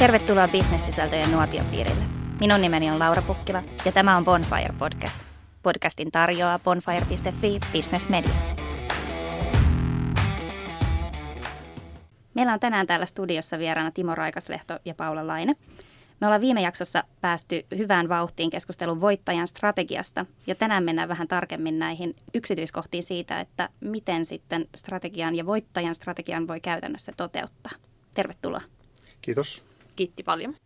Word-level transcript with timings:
Tervetuloa 0.00 0.48
bisnessisältöjen 0.48 1.32
nuotiopiirille. 1.32 2.04
Minun 2.40 2.60
nimeni 2.60 2.90
on 2.90 2.98
Laura 2.98 3.22
Pukkila 3.22 3.62
ja 3.84 3.92
tämä 3.92 4.16
on 4.16 4.24
Bonfire 4.24 4.74
Podcast. 4.78 5.18
Podcastin 5.62 6.12
tarjoaa 6.12 6.58
bonfire.fi 6.58 7.60
Business 7.72 8.08
Media. 8.08 8.32
Meillä 12.34 12.52
on 12.52 12.60
tänään 12.60 12.86
täällä 12.86 13.06
studiossa 13.06 13.58
vieraana 13.58 13.90
Timo 13.90 14.14
Raikaslehto 14.14 14.78
ja 14.84 14.94
Paula 14.94 15.26
Laine. 15.26 15.54
Me 16.20 16.26
ollaan 16.26 16.40
viime 16.40 16.62
jaksossa 16.62 17.04
päästy 17.20 17.66
hyvään 17.78 18.08
vauhtiin 18.08 18.50
keskustelun 18.50 19.00
voittajan 19.00 19.46
strategiasta 19.46 20.26
ja 20.46 20.54
tänään 20.54 20.84
mennään 20.84 21.08
vähän 21.08 21.28
tarkemmin 21.28 21.78
näihin 21.78 22.16
yksityiskohtiin 22.34 23.02
siitä, 23.02 23.40
että 23.40 23.68
miten 23.80 24.24
sitten 24.24 24.66
strategian 24.76 25.34
ja 25.34 25.46
voittajan 25.46 25.94
strategian 25.94 26.48
voi 26.48 26.60
käytännössä 26.60 27.12
toteuttaa. 27.16 27.72
Tervetuloa. 28.14 28.62
Kiitos. 29.22 29.69
Kiitti 30.00 30.22
paljon. 30.22 30.56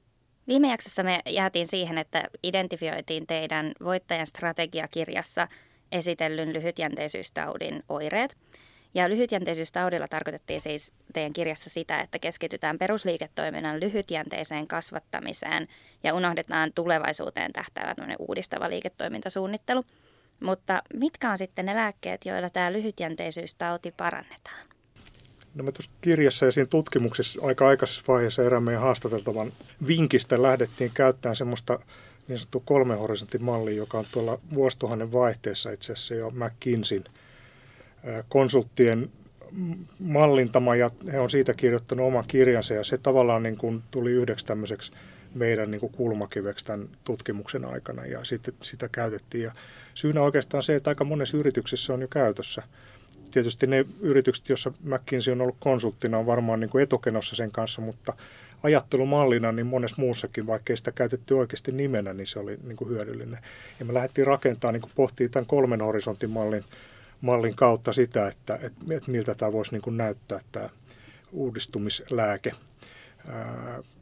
Viime 0.49 0.69
jaksossa 0.71 1.03
me 1.03 1.21
jäätiin 1.27 1.67
siihen, 1.67 1.99
että 1.99 2.25
identifioitiin 2.43 3.27
teidän 3.27 3.73
voittajan 3.85 4.27
strategiakirjassa 4.27 5.49
esitellyn 5.93 6.53
lyhytjänteisyystautin 6.53 7.83
oireet– 7.89 8.37
ja 8.95 9.09
lyhytjänteisyystaudeilla 9.09 10.09
tarkoitettiin 10.09 10.61
siis 10.61 10.93
teidän 11.13 11.33
kirjassa 11.33 11.71
sitä, 11.71 12.01
että 12.01 12.19
keskitytään 12.19 12.79
perusliiketoiminnan 12.79 13.81
lyhytjänteiseen 13.81 14.67
kasvattamiseen 14.67 15.69
ja 16.03 16.15
unohdetaan 16.15 16.73
tulevaisuuteen 16.75 17.53
tähtäävä 17.53 17.95
uudistava 18.19 18.71
liiketoimintasuunnittelu. 18.71 19.85
Mutta 20.41 20.83
mitkä 20.95 21.31
on 21.31 21.39
sitten 21.39 21.67
ne 21.67 21.75
lääkkeet, 21.75 22.27
joilla 22.27 22.51
tämä 22.51 22.73
lyhytjänteisyystauti 22.73 23.93
parannetaan? 23.97 24.74
No 25.55 25.65
me 25.65 25.73
tuossa 25.73 25.91
kirjassa 26.01 26.47
ja 26.47 26.53
siinä 26.53 26.67
tutkimuksessa 26.67 27.41
aika 27.43 27.69
aikaisessa 27.69 28.05
vaiheessa 28.09 28.43
erään 28.43 28.63
meidän 28.63 28.83
haastateltavan 28.83 29.53
vinkistä 29.87 30.43
lähdettiin 30.43 30.91
käyttämään 30.95 31.37
semmoista 31.37 31.79
niin 32.29 32.39
sanottu 32.39 32.61
kolmen 32.61 32.99
horisontin 32.99 33.43
mallia, 33.43 33.77
joka 33.77 33.99
on 33.99 34.07
tuolla 34.13 34.39
vuosituhannen 34.55 35.13
vaihteessa 35.13 35.71
itse 35.71 35.93
asiassa 35.93 36.15
jo 36.15 36.31
McKinseyn 36.31 37.05
konsulttien 38.29 39.11
mallintama 39.99 40.77
ja 40.77 40.91
he 41.13 41.21
on 41.21 41.31
siitä 41.31 41.55
kirjoittanut 41.55 42.07
oman 42.07 42.25
kirjansa 42.29 42.75
ja 42.75 42.85
se 42.85 42.99
tavallaan 42.99 43.43
niin 43.43 43.57
kuin 43.57 43.83
tuli 43.91 44.11
yhdeksi 44.11 44.47
tämmöiseksi 44.47 44.93
meidän 45.35 45.71
niin 45.71 45.81
kuin 45.81 45.93
kulmakiveksi 45.93 46.65
tämän 46.65 46.89
tutkimuksen 47.05 47.65
aikana 47.65 48.07
ja 48.07 48.25
sitten 48.25 48.55
sitä 48.63 48.89
käytettiin. 48.89 49.45
Ja 49.45 49.53
syynä 49.95 50.23
oikeastaan 50.23 50.63
se, 50.63 50.75
että 50.75 50.91
aika 50.91 51.05
monessa 51.05 51.37
yrityksessä 51.37 51.95
on 51.95 52.01
jo 52.01 52.09
käytössä. 52.09 52.63
Tietysti 53.35 53.67
ne 53.67 53.85
yritykset, 54.01 54.49
joissa 54.49 54.73
McKinsey 54.85 55.33
on 55.33 55.41
ollut 55.41 55.57
konsulttina, 55.61 56.19
on 56.19 56.27
varmaan 56.27 56.61
niin 56.61 56.71
kuin 56.71 56.83
etukenossa 56.83 57.37
sen 57.37 57.53
kanssa, 57.53 57.81
mutta 57.81 58.13
ajattelumallina 58.63 59.53
niin 59.53 59.67
monessa 59.67 59.97
muussakin, 59.99 60.47
vaikka 60.47 60.73
ei 60.73 60.77
sitä 60.77 60.93
käytetty 60.93 61.35
oikeasti 61.35 61.73
nimenä, 61.73 62.13
niin 62.13 62.27
se 62.27 62.39
oli 62.39 62.59
niin 62.63 62.77
kuin 62.77 62.91
hyödyllinen. 62.91 63.39
Ja 63.79 63.85
me 63.85 63.95
lähdettiin 63.95 64.27
rakentamaan, 64.27 64.75
niin 64.75 64.93
pohtii 64.95 65.29
tämän 65.29 65.47
kolmen 65.47 65.81
horisontin 65.81 66.31
mallin 66.31 66.65
mallin 67.21 67.57
kautta 67.57 67.93
sitä, 67.93 68.29
että, 68.29 68.55
että, 68.55 68.95
että 68.97 69.11
miltä 69.11 69.35
tämä 69.35 69.53
voisi 69.53 69.73
niin 69.73 69.83
kuin 69.83 69.97
näyttää 69.97 70.41
tämä 70.53 70.69
uudistumislääke. 71.33 72.53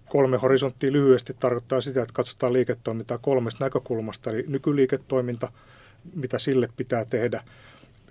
kolme 0.08 0.36
horisonttia 0.36 0.92
lyhyesti 0.92 1.36
tarkoittaa 1.40 1.80
sitä, 1.80 2.02
että 2.02 2.12
katsotaan 2.12 2.52
liiketoimintaa 2.52 3.18
kolmesta 3.18 3.64
näkökulmasta, 3.64 4.30
eli 4.30 4.44
nykyliiketoiminta, 4.48 5.52
mitä 6.14 6.38
sille 6.38 6.68
pitää 6.76 7.04
tehdä, 7.04 7.44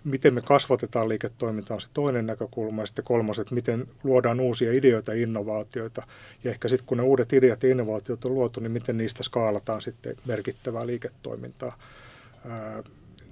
miten 0.04 0.34
me 0.34 0.42
kasvatetaan 0.42 1.10
liiketoimintaa 1.10 1.76
on 1.76 1.82
se 1.82 1.88
toinen 1.94 2.26
näkökulma, 2.26 2.82
ja 2.82 2.86
sitten 2.86 3.06
kolmas, 3.06 3.40
että 3.40 3.56
miten 3.56 3.88
luodaan 4.04 4.40
uusia 4.40 4.74
ideoita 4.74 5.14
ja 5.14 5.24
innovaatioita, 5.24 6.04
ja 6.44 6.52
ehkä 6.52 6.68
sitten 6.68 6.88
kun 6.88 6.98
ne 6.98 7.04
uudet 7.04 7.34
ideat 7.34 7.64
ja 7.64 7.70
innovaatiot 7.70 8.26
on 8.26 8.34
luotu, 8.34 8.60
niin 8.60 8.72
miten 8.72 8.98
niistä 8.98 9.24
skaalataan 9.24 9.82
sitten 9.82 10.16
merkittävää 10.26 10.88
liiketoimintaa 10.88 11.78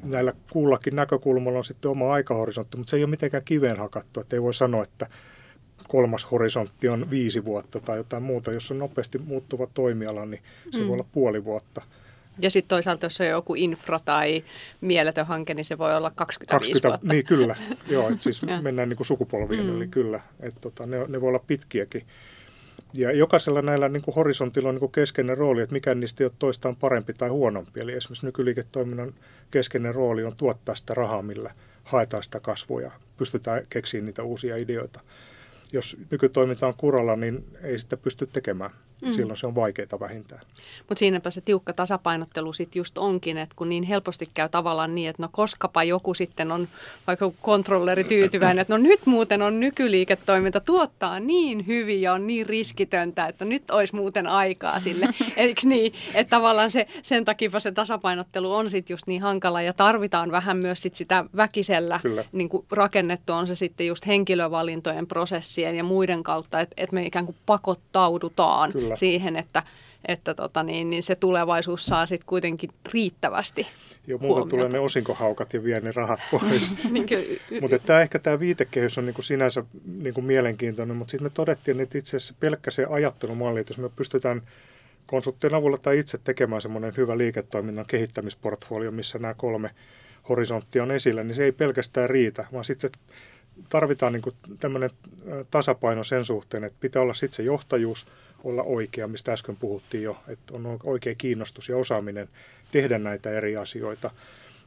näillä 0.04 0.34
kuullakin 0.52 0.96
näkökulmalla 0.96 1.58
on 1.58 1.66
sitten 1.66 1.92
oma 1.92 2.14
aikahorisontti, 2.14 2.78
mutta 2.78 2.92
se 2.92 2.98
ei 2.98 3.04
ole 3.04 3.10
mitenkään 3.10 3.44
kiveen 3.44 3.78
hakattu, 3.78 4.20
että 4.20 4.36
ei 4.36 4.42
voi 4.42 4.54
sanoa, 4.54 4.84
että 4.84 5.08
kolmas 5.88 6.32
horisontti 6.32 6.90
on 6.90 7.10
viisi 7.10 7.46
vuotta 7.46 7.80
tai 7.80 7.98
jotain 7.98 8.24
muuta. 8.24 8.52
Jos 8.52 8.72
on 8.72 8.80
nopeasti 8.80 9.18
muuttuva 9.18 9.68
toimiala, 9.74 10.26
niin 10.26 10.42
se 10.72 10.82
mm. 10.82 10.88
voi 10.88 10.94
olla 10.94 11.06
puoli 11.12 11.46
vuotta. 11.46 11.82
Ja 12.42 12.52
sitten 12.52 12.70
toisaalta, 12.70 13.06
jos 13.06 13.22
on 13.22 13.28
joku 13.28 13.56
infra 13.56 14.00
tai 14.00 14.44
mieletön 14.82 15.26
hanke, 15.26 15.54
niin 15.54 15.66
se 15.66 15.78
voi 15.78 15.96
olla 15.96 16.12
25 16.16 16.72
20, 16.72 16.88
vuotta. 16.88 17.14
Niin 17.14 17.26
kyllä, 17.26 17.56
joo, 17.88 18.10
että 18.10 18.24
siis 18.24 18.42
mennään 18.62 18.90
niin 18.90 18.98
kuin 18.98 19.08
sukupolviin, 19.08 19.66
mm. 19.66 19.76
eli 19.76 19.88
kyllä, 19.88 20.20
että 20.40 20.60
tota, 20.62 20.86
ne, 20.86 21.06
ne 21.08 21.22
voi 21.22 21.30
olla 21.30 21.44
pitkiäkin. 21.48 22.06
Ja 22.94 23.12
jokaisella 23.12 23.62
näillä 23.62 23.90
niin 23.90 24.02
kuin 24.02 24.16
horisontilla 24.16 24.70
on 24.70 24.76
niin 24.76 24.80
kuin 24.80 24.92
keskeinen 24.92 25.38
rooli, 25.38 25.62
että 25.62 25.74
mikä 25.74 25.96
niistä 25.96 26.24
ei 26.24 26.26
ole 26.26 26.34
toistaan 26.40 26.76
parempi 26.76 27.14
tai 27.14 27.30
huonompi. 27.30 27.80
Eli 27.80 27.94
esimerkiksi 27.94 28.26
nykyliiketoiminnan 28.26 29.14
keskeinen 29.52 29.96
rooli 29.96 30.24
on 30.24 30.36
tuottaa 30.36 30.76
sitä 30.76 30.94
rahaa, 30.94 31.22
millä 31.22 31.52
haetaan 31.84 32.24
sitä 32.24 32.40
kasvua 32.40 32.82
ja 32.82 32.92
pystytään 33.18 33.64
keksimään 33.70 34.06
niitä 34.06 34.24
uusia 34.24 34.58
ideoita. 34.58 35.00
Jos 35.74 35.98
nykytoiminta 36.12 36.68
on 36.68 36.74
kuralla, 36.78 37.16
niin 37.16 37.46
ei 37.64 37.80
sitä 37.80 37.98
pysty 37.98 38.28
tekemään. 38.28 38.72
Mm. 39.06 39.12
Silloin 39.12 39.38
se 39.38 39.48
on 39.48 39.56
vaikeaa 39.56 40.00
vähintään. 40.00 40.42
Mutta 40.90 41.00
siinäpä 41.00 41.30
se 41.30 41.42
tiukka 41.42 41.74
tasapainottelu 41.74 42.54
sitten 42.54 42.80
just 42.80 42.98
onkin, 42.98 43.38
että 43.38 43.56
kun 43.56 43.70
niin 43.70 43.84
helposti 43.84 44.30
käy 44.34 44.50
tavallaan 44.50 44.96
niin, 44.96 45.10
että 45.10 45.24
no 45.24 45.30
koskapa 45.32 45.84
joku 45.84 46.14
sitten 46.14 46.52
on 46.52 46.68
vaikka 47.08 47.32
kontrolleri 47.42 48.04
tyytyväinen, 48.04 48.62
että 48.62 48.74
no 48.74 48.78
nyt 48.78 49.06
muuten 49.06 49.42
on 49.42 49.60
nykyliiketoiminta 49.60 50.60
tuottaa 50.60 51.20
niin 51.20 51.68
hyvin 51.68 52.02
ja 52.02 52.14
on 52.14 52.28
niin 52.28 52.46
riskitöntä, 52.46 53.26
että 53.26 53.46
nyt 53.46 53.72
olisi 53.72 53.96
muuten 53.96 54.28
aikaa 54.28 54.80
sille. 54.80 55.08
Eikö 55.38 55.62
niin? 55.64 55.94
Että 56.14 56.30
tavallaan 56.30 56.72
se, 56.72 56.88
sen 57.02 57.26
takia 57.26 57.60
se 57.60 57.72
tasapainottelu 57.72 58.54
on 58.54 58.70
sitten 58.70 58.94
just 58.94 59.08
niin 59.08 59.22
hankala 59.22 59.62
ja 59.62 59.74
tarvitaan 59.74 60.32
vähän 60.32 60.58
myös 60.62 60.82
sit 60.82 60.96
sitä 60.96 61.26
väkisellä 61.36 62.00
niin 62.32 62.50
rakennettu 62.72 63.34
on 63.34 63.48
se 63.48 63.56
sitten 63.56 63.88
just 63.88 64.08
henkilövalintojen 64.08 65.08
prosessien 65.08 65.76
ja 65.76 65.84
muiden 65.84 66.24
kautta, 66.24 66.60
että, 66.60 66.74
että 66.78 66.94
me 66.94 67.06
ikään 67.06 67.26
kuin 67.26 67.38
pakottaudutaan 67.46 68.72
Kyllä 68.72 68.89
Kyllä. 68.90 69.00
siihen, 69.00 69.36
että, 69.36 69.64
että 70.08 70.34
tota 70.34 70.64
niin, 70.64 70.90
niin 70.90 71.04
se 71.04 71.16
tulevaisuus 71.16 71.86
saa 71.86 72.06
sitten 72.06 72.28
kuitenkin 72.28 72.70
riittävästi 72.94 73.68
Joo, 74.08 74.20
muuten 74.20 74.50
tulee 74.50 74.70
ne 74.70 74.80
osinkohaukat 74.80 75.54
ja 75.54 75.64
vie 75.64 75.80
ne 75.80 75.92
rahat 75.92 76.20
pois. 76.32 76.72
niin 76.92 77.08
mutta 77.62 77.80
tämä 77.80 78.02
ehkä 78.02 78.20
tämä 78.20 78.40
viitekehys 78.40 78.98
on 78.98 79.06
niinku 79.06 79.22
sinänsä 79.22 79.64
niinku 79.86 80.22
mielenkiintoinen, 80.22 80.98
mutta 80.98 81.12
sitten 81.12 81.26
me 81.26 81.30
todettiin, 81.30 81.80
että 81.80 81.98
itse 81.98 82.18
asiassa 82.18 82.34
pelkkä 82.40 82.72
se 82.72 82.86
ajattelumalli, 82.90 83.60
että 83.60 83.72
jos 83.72 83.78
me 83.78 83.90
pystytään 83.90 84.42
konsulttien 85.06 85.54
avulla 85.54 85.78
tai 85.78 86.00
itse 86.00 86.18
tekemään 86.24 86.62
semmoinen 86.62 86.94
hyvä 86.98 87.18
liiketoiminnan 87.18 87.86
kehittämisportfolio, 87.86 88.92
missä 88.92 89.20
nämä 89.20 89.34
kolme 89.34 89.72
horisonttia 90.30 90.84
on 90.84 90.92
esillä, 90.92 91.24
niin 91.24 91.36
se 91.36 91.44
ei 91.44 91.52
pelkästään 91.52 92.10
riitä, 92.10 92.46
vaan 92.54 92.66
sitten 92.66 92.90
tarvitaan 93.70 94.14
niin 94.14 94.58
tämmöinen 94.60 94.90
tasapaino 95.52 96.04
sen 96.04 96.26
suhteen, 96.26 96.64
että 96.64 96.78
pitää 96.80 97.02
olla 97.02 97.14
sitten 97.14 97.36
se 97.36 97.44
johtajuus, 97.44 98.08
olla 98.44 98.64
oikea, 98.64 99.08
mistä 99.08 99.34
äsken 99.34 99.56
puhuttiin 99.56 100.04
jo, 100.04 100.18
että 100.28 100.54
on 100.54 100.80
oikea 100.84 101.16
kiinnostus 101.16 101.70
ja 101.70 101.78
osaaminen 101.78 102.30
tehdä 102.72 102.98
näitä 102.98 103.32
eri 103.32 103.58
asioita. 103.58 104.12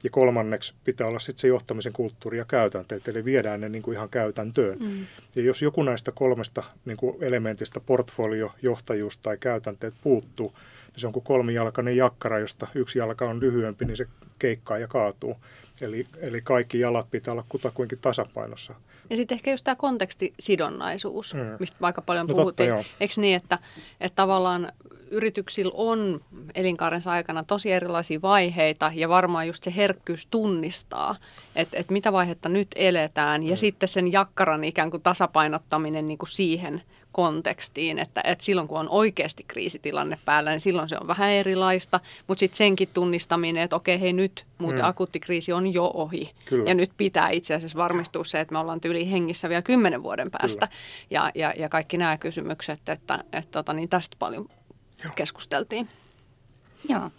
Ja 0.05 0.11
kolmanneksi 0.11 0.75
pitää 0.85 1.07
olla 1.07 1.19
sitten 1.19 1.41
se 1.41 1.49
johtamisen 1.49 1.93
kulttuuri 1.93 2.39
ja 2.39 2.45
käytänteet, 2.45 3.09
eli 3.09 3.25
viedään 3.25 3.61
ne 3.61 3.69
niin 3.69 3.83
kuin 3.83 3.95
ihan 3.95 4.09
käytäntöön. 4.09 4.79
Mm. 4.79 5.07
Ja 5.35 5.43
jos 5.43 5.63
joku 5.63 5.83
näistä 5.83 6.13
kolmesta 6.13 6.63
niin 6.85 6.97
kuin 6.97 7.17
elementistä, 7.21 7.81
portfolio, 7.81 8.53
johtajuus 8.63 9.19
tai 9.19 9.39
käytänteet 9.39 9.95
puuttuu, 10.03 10.55
niin 10.93 11.01
se 11.01 11.07
on 11.07 11.13
kuin 11.13 11.25
kolmijalkainen 11.25 11.97
jakkara, 11.97 12.39
josta 12.39 12.67
yksi 12.75 12.99
jalka 12.99 13.29
on 13.29 13.41
lyhyempi, 13.41 13.85
niin 13.85 13.97
se 13.97 14.07
keikkaa 14.39 14.79
ja 14.79 14.89
kaatuu. 14.89 15.37
Eli, 15.81 16.07
eli 16.17 16.41
kaikki 16.41 16.81
jalat 16.81 17.11
pitää 17.11 17.33
olla 17.33 17.45
kutakuinkin 17.49 17.99
tasapainossa. 17.99 18.75
Ja 19.13 19.17
sitten 19.17 19.35
ehkä 19.35 19.51
just 19.51 19.65
tämä 19.65 19.75
kontekstisidonnaisuus, 19.75 21.35
mm. 21.35 21.41
mistä 21.61 21.77
aika 21.81 22.03
paljon 22.03 22.27
no 22.27 22.35
puhuttiin. 22.35 22.75
Totta, 22.75 22.93
Eikö 23.01 23.15
niin, 23.17 23.37
että, 23.37 23.59
että 24.01 24.17
tavallaan 24.17 24.73
yrityksillä 25.11 25.73
on 25.75 26.21
elinkaarensa 26.55 27.11
aikana 27.11 27.45
tosi 27.45 27.73
erilaisia 27.73 28.23
vaiheita 28.23 28.93
ja 28.95 29.09
varmaan 29.09 29.47
just 29.47 29.65
se 29.65 29.73
herkkyys 29.77 30.27
tunnistaa, 30.27 31.17
että, 31.57 31.77
että 31.77 31.93
mitä 31.93 32.13
vaihetta 32.13 32.49
nyt 32.49 32.69
eletään 32.75 33.43
ja 33.43 33.53
mm. 33.53 33.57
sitten 33.57 33.89
sen 33.89 34.13
jakkaran 34.13 34.65
ikään 34.65 34.91
kuin 34.91 35.03
tasapainottaminen 35.03 36.09
niin 36.09 36.19
kuin 36.19 36.31
siihen 36.31 36.83
kontekstiin, 37.13 37.99
että, 37.99 38.21
että 38.25 38.45
silloin 38.45 38.69
kun 38.69 38.79
on 38.79 38.89
oikeasti 38.89 39.45
kriisitilanne 39.49 40.19
päällä, 40.25 40.51
niin 40.51 40.61
silloin 40.61 40.89
se 40.89 40.97
on 41.01 41.07
vähän 41.07 41.31
erilaista, 41.31 42.01
mutta 42.29 42.41
sitten 42.41 42.57
senkin 42.57 42.89
tunnistaminen, 42.95 43.63
että 43.63 43.77
okei, 43.77 44.01
hei 44.01 44.13
nyt 44.13 44.45
muuten 44.59 44.83
mm. 44.83 44.89
akuutti 44.89 45.21
kriisi 45.21 45.53
on 45.53 45.75
jo 45.75 45.91
ohi. 45.95 46.33
Kyllä. 46.45 46.71
Ja 46.71 46.75
nyt 46.75 46.91
pitää 46.97 47.31
itse 47.31 47.55
asiassa 47.55 47.79
varmistua 47.79 48.25
se, 48.25 48.41
että 48.41 48.53
me 48.53 48.59
ollaan 48.59 48.81
tyyli 48.81 49.11
hengissä 49.11 49.49
vielä 49.49 49.63
kymmenen 49.63 50.03
vuoden 50.03 50.31
päästä. 50.31 50.69
Ja, 51.11 51.31
ja, 51.35 51.55
ja 51.57 51.69
kaikki 51.69 51.99
nämä 51.99 52.19
kysymykset, 52.19 52.89
että, 52.89 53.25
että 53.33 53.51
tota, 53.51 53.73
niin 53.73 53.89
tästä 53.89 54.17
paljon 54.19 54.47
Joo. 55.05 55.13
keskusteltiin. 55.17 55.89
Joo. 56.89 57.11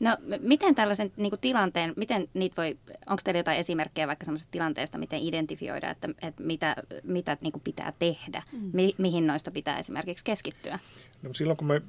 No 0.00 0.16
miten 0.40 0.74
tällaisen 0.74 1.12
niin 1.16 1.30
kuin 1.30 1.40
tilanteen, 1.40 1.92
miten 1.96 2.28
niitä 2.34 2.62
voi, 2.62 2.78
onko 3.06 3.20
teillä 3.24 3.38
jotain 3.38 3.58
esimerkkejä 3.58 4.06
vaikka 4.06 4.24
sellaisesta 4.24 4.50
tilanteesta, 4.50 4.98
miten 4.98 5.18
identifioida, 5.22 5.90
että, 5.90 6.08
että 6.22 6.42
mitä, 6.42 6.76
mitä 7.02 7.36
niin 7.40 7.52
kuin 7.52 7.62
pitää 7.62 7.92
tehdä, 7.98 8.42
mm. 8.52 8.70
mi, 8.72 8.94
mihin 8.98 9.26
noista 9.26 9.50
pitää 9.50 9.78
esimerkiksi 9.78 10.24
keskittyä? 10.24 10.78
No, 11.22 11.34
silloin 11.34 11.56
kun 11.56 11.66
me 11.66 11.82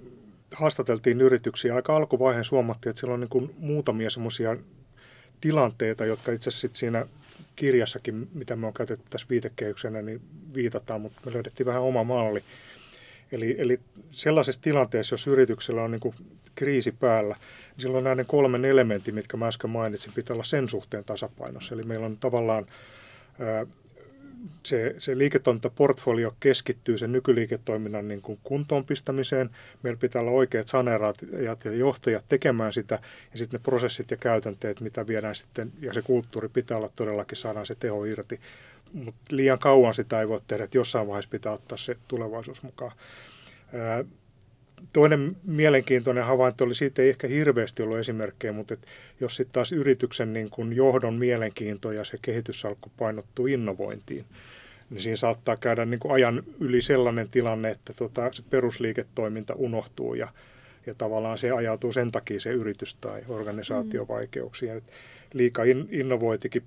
haastateltiin 0.54 1.22
yrityksiä, 1.22 1.76
aika 1.76 1.96
alkuvaiheen 1.96 2.46
huomattiin, 2.52 2.90
että 2.90 3.00
siellä 3.00 3.14
on 3.14 3.20
niin 3.20 3.30
kuin 3.30 3.56
muutamia 3.58 4.10
semmoisia 4.10 4.58
tilanteita, 5.42 6.06
jotka 6.06 6.32
itse 6.32 6.50
asiassa 6.50 6.80
siinä 6.80 7.06
kirjassakin, 7.56 8.30
mitä 8.34 8.56
me 8.56 8.68
on 8.68 8.74
käytetty 8.74 9.06
tässä 9.10 9.28
viitekehyksenä, 9.30 10.02
niin 10.02 10.22
viitataan, 10.54 11.02
mutta 11.02 11.22
me 11.26 11.34
löydettiin 11.34 11.68
vähän 11.68 11.82
oma 11.82 12.04
malli. 12.04 12.44
Eli, 13.32 13.56
eli 13.58 13.80
sellaisessa 14.12 14.62
tilanteessa, 14.62 15.14
jos 15.14 15.28
yrityksellä 15.28 15.84
on 15.84 15.92
niin 15.92 16.00
kuin 16.00 16.16
kriisi 16.56 16.92
päällä, 16.92 17.36
niin 17.72 17.82
silloin 17.82 18.04
näiden 18.04 18.26
kolmen 18.26 18.66
elementin, 18.66 19.16
mitkä 19.16 19.38
mä 19.38 19.48
äsken 19.48 19.70
mainitsin, 19.70 20.14
pitää 20.14 20.34
olla 20.34 20.44
sen 20.44 20.70
suhteen 20.70 21.04
tasapainossa. 21.04 21.76
Eli 21.76 21.84
meillä 21.84 22.06
on 22.06 22.18
tavallaan 22.18 22.66
se, 24.64 24.96
se 25.00 25.18
liiketoimintaportfolio 25.18 26.36
keskittyy 26.40 26.98
sen 26.98 27.12
nykyliiketoiminnan 27.12 28.08
niin 28.08 28.22
kuin 28.22 28.40
kuntoon 28.44 28.86
pistämiseen. 28.86 29.50
Meillä 29.84 30.00
pitää 30.00 30.22
olla 30.22 30.32
oikeat 30.32 30.68
saneeraat 30.68 31.18
ja 31.66 31.72
johtajat 31.72 32.26
tekemään 32.30 32.74
sitä 32.74 33.00
ja 33.32 33.38
sitten 33.38 33.60
ne 33.60 33.64
prosessit 33.64 34.12
ja 34.12 34.18
käytänteet, 34.18 34.82
mitä 34.82 35.08
viedään 35.08 35.36
sitten, 35.36 35.72
ja 35.80 35.94
se 35.94 36.02
kulttuuri 36.02 36.50
pitää 36.50 36.78
olla 36.78 36.90
todellakin, 36.96 37.38
saadaan 37.38 37.66
se 37.66 37.76
teho 37.76 38.06
irti. 38.06 38.40
Mutta 38.94 39.22
liian 39.30 39.60
kauan 39.60 39.94
sitä 39.94 40.22
ei 40.22 40.28
voi 40.28 40.42
tehdä, 40.48 40.64
että 40.64 40.78
jossain 40.78 41.08
vaiheessa 41.08 41.30
pitää 41.32 41.52
ottaa 41.52 41.78
se 41.78 41.98
tulevaisuus 42.08 42.64
mukaan. 42.64 42.92
Toinen 44.94 45.36
mielenkiintoinen 45.44 46.26
havainto 46.26 46.64
oli, 46.64 46.76
siitä 46.76 47.02
ei 47.02 47.10
ehkä 47.10 47.28
hirveästi 47.28 47.84
ollut 47.84 47.98
esimerkkejä, 47.98 48.54
mutta 48.54 48.74
että 48.74 48.88
jos 49.20 49.36
sitten 49.36 49.54
taas 49.54 49.72
yrityksen 49.72 50.34
niin 50.34 50.50
kun 50.50 50.76
johdon 50.76 51.14
mielenkiinto 51.14 51.92
ja 51.92 52.04
se 52.04 52.18
kehityssalkku 52.22 52.92
painottuu 52.98 53.48
innovointiin, 53.48 54.26
niin 54.90 55.02
siinä 55.02 55.16
saattaa 55.16 55.58
käydä 55.58 55.86
niin 55.86 56.00
kuin 56.00 56.12
ajan 56.12 56.44
yli 56.60 56.82
sellainen 56.82 57.30
tilanne, 57.30 57.72
että 57.72 57.94
tota, 57.94 58.30
se 58.34 58.44
perusliiketoiminta 58.50 59.54
unohtuu 59.56 60.14
ja, 60.14 60.28
ja 60.86 60.94
tavallaan 60.94 61.38
se 61.38 61.52
ajautuu 61.52 61.92
sen 61.92 62.12
takia 62.12 62.40
se 62.40 62.52
yritys 62.52 62.96
tai 62.96 63.22
organisaatio 63.28 64.08
vaikeuksiin. 64.08 64.74
Mm. 64.74 64.82
Liika 65.34 65.64
in, 65.64 65.88
innovointikin 65.92 66.64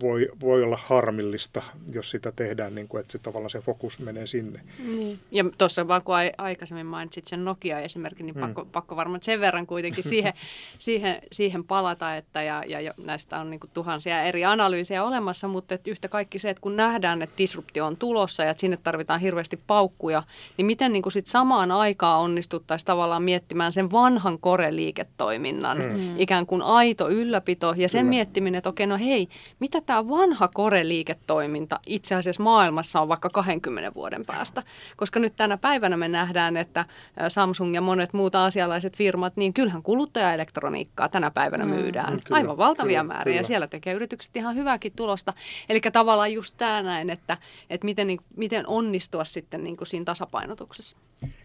voi, 0.00 0.28
voi 0.40 0.62
olla 0.62 0.78
harmillista, 0.86 1.62
jos 1.94 2.10
sitä 2.10 2.32
tehdään 2.32 2.74
niin 2.74 2.88
kuin, 2.88 3.00
että 3.00 3.12
se 3.12 3.18
tavallaan 3.18 3.50
se 3.50 3.60
fokus 3.60 3.98
menee 3.98 4.26
sinne. 4.26 4.60
Niin. 4.86 5.18
Ja 5.30 5.44
tuossa 5.58 5.88
vaan 5.88 6.02
kun 6.02 6.14
aikaisemmin 6.38 6.86
mainitsit 6.86 7.26
sen 7.26 7.44
Nokia-esimerkin, 7.44 8.26
niin 8.26 8.34
hmm. 8.34 8.40
pakko, 8.40 8.64
pakko 8.72 8.96
varmaan 8.96 9.22
sen 9.22 9.40
verran 9.40 9.66
kuitenkin 9.66 10.04
siihen, 10.04 10.32
siihen, 10.78 11.22
siihen 11.32 11.64
palata, 11.64 12.16
että 12.16 12.42
ja, 12.42 12.64
ja 12.66 12.94
näistä 13.04 13.40
on 13.40 13.50
niin 13.50 13.60
kuin 13.60 13.70
tuhansia 13.74 14.22
eri 14.22 14.44
analyysejä 14.44 15.04
olemassa, 15.04 15.48
mutta 15.48 15.74
että 15.74 15.90
yhtä 15.90 16.08
kaikki 16.08 16.38
se, 16.38 16.50
että 16.50 16.60
kun 16.60 16.76
nähdään, 16.76 17.22
että 17.22 17.38
disruptio 17.38 17.86
on 17.86 17.96
tulossa 17.96 18.44
ja 18.44 18.50
että 18.50 18.60
sinne 18.60 18.76
tarvitaan 18.76 19.20
hirveästi 19.20 19.60
paukkuja, 19.66 20.22
niin 20.56 20.66
miten 20.66 20.92
niin 20.92 21.02
kuin 21.02 21.12
sit 21.12 21.26
samaan 21.26 21.70
aikaan 21.70 22.20
onnistuttaisiin 22.20 22.86
tavallaan 22.86 23.22
miettimään 23.22 23.72
sen 23.72 23.92
vanhan 23.92 24.38
koreliiketoiminnan 24.38 25.78
hmm. 25.78 26.18
ikään 26.18 26.46
kuin 26.46 26.62
aito 26.62 27.08
ylläpito 27.08 27.74
ja 27.76 27.88
sen 27.88 28.00
Kyllä. 28.00 28.10
miettiminen, 28.10 28.58
että 28.58 28.70
okei, 28.70 28.86
no 28.86 28.98
hei, 28.98 29.28
mitä 29.60 29.77
tämä 29.80 30.08
vanha 30.08 30.48
koreliiketoiminta 30.48 31.80
itse 31.86 32.14
asiassa 32.14 32.42
maailmassa 32.42 33.00
on 33.00 33.08
vaikka 33.08 33.30
20 33.30 33.94
vuoden 33.94 34.26
päästä. 34.26 34.62
Koska 34.96 35.20
nyt 35.20 35.36
tänä 35.36 35.56
päivänä 35.56 35.96
me 35.96 36.08
nähdään, 36.08 36.56
että 36.56 36.84
Samsung 37.28 37.74
ja 37.74 37.80
monet 37.80 38.12
muut 38.12 38.34
asialaiset 38.34 38.96
firmat, 38.96 39.36
niin 39.36 39.54
kyllähän 39.54 39.82
kuluttajaelektroniikkaa 39.82 41.08
tänä 41.08 41.30
päivänä 41.30 41.64
mm. 41.64 41.70
myydään. 41.70 42.12
Mm, 42.12 42.20
kyllä, 42.24 42.36
Aivan 42.36 42.56
valtavia 42.56 43.00
kyllä, 43.02 43.14
määriä. 43.14 43.34
Kyllä. 43.34 43.46
Siellä 43.46 43.66
tekee 43.66 43.94
yritykset 43.94 44.36
ihan 44.36 44.56
hyvääkin 44.56 44.92
tulosta. 44.96 45.32
Eli 45.68 45.80
tavallaan 45.80 46.32
just 46.32 46.54
tämä 46.58 46.82
näin, 46.82 47.10
että, 47.10 47.36
että 47.70 47.84
miten, 47.84 48.06
niin, 48.06 48.20
miten 48.36 48.66
onnistua 48.66 49.24
sitten 49.24 49.64
niin 49.64 49.76
kuin 49.76 49.88
siinä 49.88 50.04
tasapainotuksessa. 50.04 50.96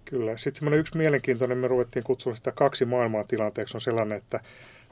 Kyllä. 0.05 0.37
Sitten 0.37 0.55
semmoinen 0.55 0.79
yksi 0.79 0.97
mielenkiintoinen, 0.97 1.57
me 1.57 1.67
ruvettiin 1.67 2.03
kutsua 2.03 2.35
sitä 2.35 2.51
kaksi 2.51 2.85
maailmaa 2.85 3.23
tilanteeksi, 3.23 3.77
on 3.77 3.81
sellainen, 3.81 4.17
että 4.17 4.39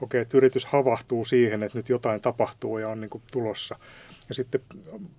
okei, 0.02 0.20
että 0.20 0.36
yritys 0.36 0.66
havahtuu 0.66 1.24
siihen, 1.24 1.62
että 1.62 1.78
nyt 1.78 1.88
jotain 1.88 2.20
tapahtuu 2.20 2.78
ja 2.78 2.88
on 2.88 3.00
niin 3.00 3.10
kuin 3.10 3.22
tulossa. 3.32 3.76
Ja 4.28 4.34
sitten 4.34 4.60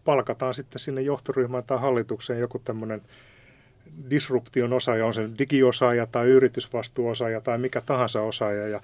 palkataan 0.03 0.53
sitten 0.53 0.79
sinne 0.79 1.01
johtoryhmään 1.01 1.63
tai 1.63 1.79
hallitukseen 1.79 2.39
joku 2.39 2.59
tämmöinen 2.59 3.01
disruption 4.09 4.73
osaaja, 4.73 5.05
on 5.05 5.13
se 5.13 5.29
digiosaaja 5.39 6.07
tai 6.07 6.27
yritysvastuuosaaja 6.27 7.41
tai 7.41 7.57
mikä 7.57 7.81
tahansa 7.81 8.21
osaaja. 8.21 8.67
Ja 8.67 8.81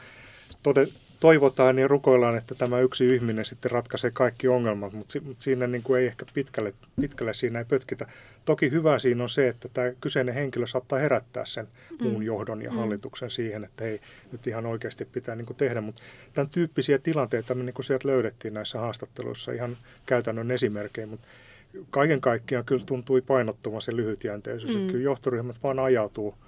toivotaan 1.19 1.79
ja 1.79 1.87
rukoillaan, 1.87 2.37
että 2.37 2.55
tämä 2.55 2.79
yksi 2.79 3.15
ihminen 3.15 3.45
sitten 3.45 3.71
ratkaisee 3.71 4.11
kaikki 4.11 4.47
ongelmat, 4.47 4.93
mutta, 4.93 5.19
mutta 5.21 5.43
siinä 5.43 5.67
niin 5.67 5.83
kuin 5.83 6.01
ei 6.01 6.07
ehkä 6.07 6.25
pitkälle, 6.33 6.73
pitkälle 7.01 7.33
siinä 7.33 7.59
ei 7.59 7.65
pötkitä. 7.65 8.05
Toki 8.45 8.71
hyvä 8.71 8.99
siinä 8.99 9.23
on 9.23 9.29
se, 9.29 9.47
että 9.47 9.69
tämä 9.73 9.91
kyseinen 10.01 10.35
henkilö 10.35 10.67
saattaa 10.67 10.99
herättää 10.99 11.45
sen 11.45 11.67
mm. 11.89 12.07
muun 12.07 12.23
johdon 12.23 12.61
ja 12.61 12.71
mm. 12.71 12.77
hallituksen 12.77 13.29
siihen, 13.29 13.63
että 13.63 13.83
hei, 13.83 14.01
nyt 14.31 14.47
ihan 14.47 14.65
oikeasti 14.65 15.05
pitää 15.05 15.35
niin 15.35 15.45
kuin 15.45 15.57
tehdä. 15.57 15.81
Mutta 15.81 16.01
tämän 16.33 16.49
tyyppisiä 16.49 16.97
tilanteita 16.97 17.55
me 17.55 17.63
niin 17.63 17.73
kuin 17.73 17.85
sieltä 17.85 18.07
löydettiin 18.07 18.53
näissä 18.53 18.79
haastatteluissa 18.79 19.51
ihan 19.51 19.77
käytännön 20.05 20.51
esimerkkejä, 20.51 21.07
mutta 21.07 21.27
kaiken 21.89 22.21
kaikkiaan 22.21 22.65
kyllä 22.65 22.85
tuntui 22.85 23.21
painottumaan 23.21 23.81
se 23.81 23.95
lyhytjänteisyys, 23.95 24.73
mm. 24.73 24.81
että 24.81 24.91
kyllä 24.91 25.03
johtoryhmät 25.03 25.63
vaan 25.63 25.79
ajautuu– 25.79 26.35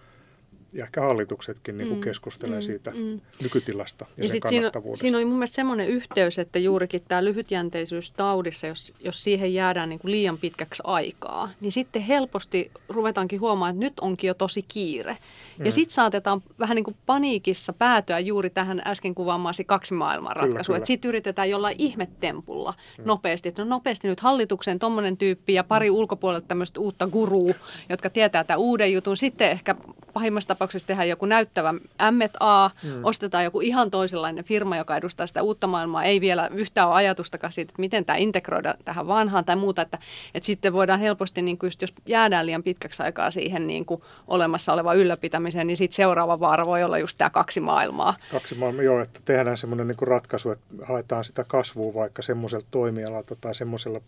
ja 0.73 0.83
ehkä 0.83 1.01
hallituksetkin 1.01 1.77
niin 1.77 1.87
kuin 1.87 1.97
mm, 1.97 2.03
keskustelee 2.03 2.59
mm, 2.59 2.61
siitä 2.61 2.91
mm. 2.91 3.21
nykytilasta 3.43 4.05
ja, 4.17 4.23
ja 4.23 4.29
sen 4.29 4.39
kannattavuudesta. 4.39 5.01
Siinä, 5.01 5.11
siinä 5.11 5.17
oli 5.17 5.25
mun 5.25 5.35
mielestä 5.35 5.55
semmoinen 5.55 5.87
yhteys, 5.87 6.39
että 6.39 6.59
juurikin 6.59 7.03
tämä 7.07 7.23
lyhytjänteisyys 7.23 8.11
taudissa, 8.11 8.67
jos, 8.67 8.93
jos 8.99 9.23
siihen 9.23 9.53
jäädään 9.53 9.89
niin 9.89 9.99
kuin 9.99 10.11
liian 10.11 10.37
pitkäksi 10.37 10.83
aikaa, 10.85 11.49
niin 11.61 11.71
sitten 11.71 12.01
helposti 12.01 12.71
ruvetaankin 12.89 13.39
huomaamaan, 13.41 13.69
että 13.69 13.85
nyt 13.85 13.99
onkin 13.99 14.27
jo 14.27 14.33
tosi 14.33 14.65
kiire. 14.67 15.17
Mm. 15.57 15.65
Ja 15.65 15.71
sitten 15.71 15.93
saatetaan 15.93 16.43
vähän 16.59 16.75
niin 16.75 16.83
kuin 16.83 16.97
paniikissa 17.05 17.73
päätyä 17.73 18.19
juuri 18.19 18.49
tähän 18.49 18.81
äsken 18.85 19.15
kuvaamaasi 19.15 19.63
kaksi 19.63 19.93
maailman 19.93 20.35
ratkaisua. 20.35 20.77
Että 20.77 20.87
sitten 20.87 21.09
yritetään 21.09 21.49
jollain 21.49 21.75
ihmettempulla 21.79 22.73
mm. 22.97 23.03
nopeasti, 23.07 23.49
että 23.49 23.63
no 23.63 23.69
nopeasti 23.69 24.07
nyt 24.07 24.19
hallituksen 24.19 24.79
tuommoinen 24.79 25.17
tyyppi 25.17 25.53
ja 25.53 25.63
pari 25.63 25.89
mm. 25.89 25.95
ulkopuolelta 25.95 26.47
tämmöistä 26.47 26.79
uutta 26.79 27.07
gurua, 27.07 27.53
jotka 27.89 28.09
tietää 28.09 28.43
tämän 28.43 28.59
uuden 28.59 28.93
jutun. 28.93 29.17
Sitten 29.17 29.51
ehkä 29.51 29.75
pahimmassa 30.13 30.47
tapauksessa 30.61 30.87
tehdään 30.87 31.09
joku 31.09 31.25
näyttävä 31.25 31.73
M&A, 32.11 32.69
mm. 32.83 33.03
ostetaan 33.03 33.43
joku 33.43 33.61
ihan 33.61 33.91
toisenlainen 33.91 34.43
firma, 34.43 34.77
joka 34.77 34.97
edustaa 34.97 35.27
sitä 35.27 35.41
uutta 35.41 35.67
maailmaa, 35.67 36.03
ei 36.03 36.21
vielä 36.21 36.47
yhtään 36.53 36.87
ole 36.87 36.95
ajatustakaan 36.95 37.53
siitä, 37.53 37.71
että 37.71 37.81
miten 37.81 38.05
tämä 38.05 38.17
integroida 38.17 38.75
tähän 38.85 39.07
vanhaan 39.07 39.45
tai 39.45 39.55
muuta, 39.55 39.81
että, 39.81 39.97
että 40.33 40.47
sitten 40.47 40.73
voidaan 40.73 40.99
helposti, 40.99 41.41
niin 41.41 41.57
kuin 41.57 41.67
just, 41.67 41.81
jos 41.81 41.93
jäädään 42.05 42.45
liian 42.45 42.63
pitkäksi 42.63 43.03
aikaa 43.03 43.31
siihen 43.31 43.67
niin 43.67 43.85
kuin 43.85 44.01
olemassa 44.27 44.73
oleva 44.73 44.93
ylläpitämiseen, 44.93 45.67
niin 45.67 45.77
sitten 45.77 45.95
seuraava 45.95 46.39
vaara 46.39 46.65
voi 46.65 46.83
olla 46.83 46.97
just 46.97 47.17
tämä 47.17 47.29
kaksi 47.29 47.59
maailmaa. 47.59 48.13
Kaksi 48.31 48.55
maailmaa, 48.55 48.83
joo, 48.83 49.01
että 49.01 49.19
tehdään 49.25 49.57
semmoinen 49.57 49.87
niin 49.87 50.07
ratkaisu, 50.07 50.51
että 50.51 50.65
haetaan 50.83 51.23
sitä 51.23 51.45
kasvua 51.47 51.93
vaikka 51.93 52.21
semmoisella 52.21 52.65
toimialalta 52.71 53.35
tai 53.35 53.55
semmoisella 53.55 54.01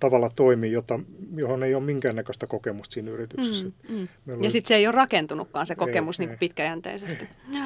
tavalla 0.00 0.30
toimii, 0.36 0.72
jota, 0.72 1.00
johon 1.36 1.62
ei 1.62 1.74
ole 1.74 1.84
minkäännäköistä 1.84 2.46
kokemusta 2.46 2.92
siinä 2.92 3.10
yrityksessä. 3.10 3.64
Mm, 3.64 3.94
mm. 3.94 4.08
Ja 4.26 4.34
oli... 4.34 4.50
sitten 4.50 4.68
se 4.68 4.74
ei 4.74 4.86
ole 4.86 4.94
rakentunutkaan 4.94 5.66
se 5.66 5.74
kokemus 5.74 6.20
ei, 6.20 6.26
niin 6.26 6.32
ei. 6.32 6.38
pitkäjänteisesti. 6.38 7.28
Ei. 7.52 7.58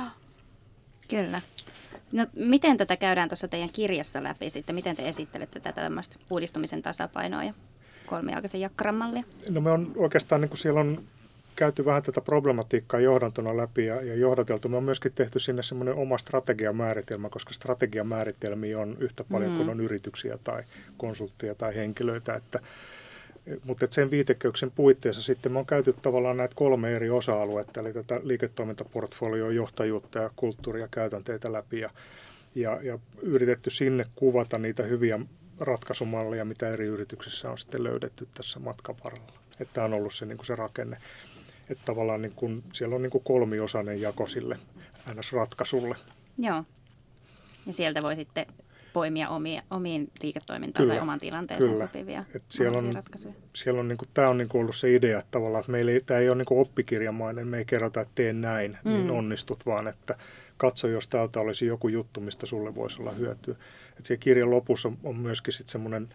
Kyllä. 1.08 1.40
No, 2.12 2.26
miten 2.34 2.76
tätä 2.76 2.96
käydään 2.96 3.28
tuossa 3.28 3.48
teidän 3.48 3.70
kirjassa 3.72 4.22
läpi 4.22 4.50
sitten? 4.50 4.74
Miten 4.74 4.96
te 4.96 5.08
esittelette 5.08 5.60
tätä 5.60 5.80
tämmöistä 5.80 6.16
uudistumisen 6.30 6.82
tasapainoa 6.82 7.44
ja 7.44 7.54
kolmijalkaisen 8.06 8.60
jakkaran 8.60 8.94
mallia? 8.94 9.22
No 9.48 9.60
me 9.60 9.70
on 9.70 9.92
oikeastaan, 9.96 10.40
niin 10.40 10.48
kuin 10.48 10.58
siellä 10.58 10.80
on 10.80 11.02
käyty 11.56 11.84
vähän 11.84 12.02
tätä 12.02 12.20
problematiikkaa 12.20 13.00
johdantona 13.00 13.56
läpi 13.56 13.86
ja, 13.86 14.02
ja 14.02 14.14
johdateltu. 14.14 14.68
Me 14.68 14.76
on 14.76 14.84
myöskin 14.84 15.12
tehty 15.12 15.40
sinne 15.40 15.62
semmoinen 15.62 15.94
oma 15.94 16.18
strategiamääritelmä, 16.18 17.28
koska 17.28 17.52
strategiamääritelmiä 17.52 18.78
on 18.78 18.96
yhtä 19.00 19.24
paljon 19.24 19.50
mm. 19.50 19.56
kuin 19.56 19.68
on 19.68 19.80
yrityksiä 19.80 20.38
tai 20.44 20.62
konsultteja 20.96 21.54
tai 21.54 21.74
henkilöitä. 21.74 22.34
Että, 22.34 22.60
mutta 23.64 23.84
että 23.84 23.94
sen 23.94 24.10
viitekeyksen 24.10 24.70
puitteissa 24.70 25.22
sitten 25.22 25.52
me 25.52 25.58
on 25.58 25.66
käyty 25.66 25.94
tavallaan 26.02 26.36
näitä 26.36 26.54
kolme 26.54 26.96
eri 26.96 27.10
osa-aluetta, 27.10 27.80
eli 27.80 27.92
tätä 27.92 28.20
liiketoimintaportfolioa, 28.22 29.52
johtajuutta 29.52 30.18
ja 30.18 30.30
kulttuuria 30.36 30.88
käytänteitä 30.90 31.52
läpi 31.52 31.80
ja, 31.80 31.90
ja, 32.54 32.78
ja 32.82 32.98
yritetty 33.22 33.70
sinne 33.70 34.06
kuvata 34.14 34.58
niitä 34.58 34.82
hyviä 34.82 35.20
ratkaisumalleja, 35.60 36.44
mitä 36.44 36.68
eri 36.68 36.86
yrityksissä 36.86 37.50
on 37.50 37.58
sitten 37.58 37.84
löydetty 37.84 38.28
tässä 38.34 38.60
matkan 38.60 38.96
varrella. 39.04 39.32
Että 39.60 39.84
on 39.84 39.94
ollut 39.94 40.14
se, 40.14 40.26
niin 40.26 40.36
kuin 40.36 40.46
se 40.46 40.56
rakenne. 40.56 40.96
Että 41.70 41.84
tavallaan 41.84 42.22
niin 42.22 42.32
kuin, 42.36 42.62
siellä 42.72 42.96
on 42.96 43.02
niin 43.02 43.10
kuin 43.10 43.24
kolmiosainen 43.24 44.00
jako 44.00 44.26
sille 44.26 44.58
NS-ratkaisulle. 45.14 45.96
Joo. 46.38 46.64
Ja 47.66 47.72
sieltä 47.72 48.02
voi 48.02 48.16
sitten 48.16 48.46
poimia 48.92 49.28
omia, 49.28 49.62
omiin 49.70 50.10
liiketoimintaan 50.22 50.82
kyllä, 50.84 50.94
tai 50.94 51.02
oman 51.02 51.18
tilanteeseen 51.18 51.72
kyllä. 51.72 51.86
sopivia 51.86 52.24
Et 52.34 52.42
siellä 52.48 52.78
on, 52.78 52.94
ratkaisuja. 52.94 53.34
Siellä 53.54 53.80
on, 53.80 53.88
niin 53.88 53.98
kuin, 53.98 54.08
tämä 54.14 54.28
on 54.28 54.38
niin 54.38 54.48
kuin 54.48 54.60
ollut 54.60 54.76
se 54.76 54.94
idea, 54.94 55.18
että 55.18 55.30
tavallaan 55.30 55.60
että 55.60 55.72
meillä 55.72 55.92
ei, 55.92 56.00
tämä 56.00 56.20
ei 56.20 56.28
ole 56.28 56.38
niin 56.38 56.46
kuin 56.46 56.60
oppikirjamainen, 56.60 57.48
me 57.48 57.58
ei 57.58 57.64
kerrota, 57.64 58.00
että 58.00 58.12
tee 58.14 58.32
näin, 58.32 58.78
niin 58.84 58.96
mm. 58.96 59.00
niin 59.00 59.10
onnistut, 59.10 59.66
vaan 59.66 59.88
että 59.88 60.18
katso, 60.56 60.88
jos 60.88 61.08
täältä 61.08 61.40
olisi 61.40 61.66
joku 61.66 61.88
juttu, 61.88 62.20
mistä 62.20 62.46
sulle 62.46 62.74
voisi 62.74 63.02
olla 63.02 63.12
hyötyä. 63.12 63.56
Et 63.98 64.06
siellä 64.06 64.20
kirjan 64.20 64.50
lopussa 64.50 64.92
on, 65.02 65.16
myöskin 65.16 65.52
sitten 65.52 65.72
semmoinen 65.72 66.08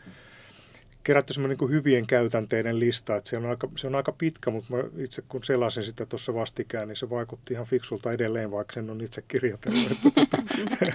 kerätty 1.07 1.33
semmoinen 1.33 1.57
niin 1.61 1.69
hyvien 1.69 2.07
käytänteiden 2.07 2.79
lista, 2.79 3.15
että 3.15 3.29
se 3.29 3.37
on 3.37 3.45
aika, 3.45 3.69
se 3.75 3.87
on 3.87 3.95
aika 3.95 4.11
pitkä, 4.11 4.51
mutta 4.51 4.73
mä 4.73 4.83
itse 4.97 5.23
kun 5.29 5.43
selasin 5.43 5.83
sitä 5.83 6.05
tuossa 6.05 6.33
vastikään, 6.33 6.87
niin 6.87 6.95
se 6.95 7.09
vaikutti 7.09 7.53
ihan 7.53 7.65
fiksulta 7.65 8.11
edelleen, 8.11 8.51
vaikka 8.51 8.73
sen 8.73 8.89
on 8.89 9.01
itse 9.01 9.23
kirjoitellut. 9.27 9.91
että, 9.91 10.21
että, 10.21 10.37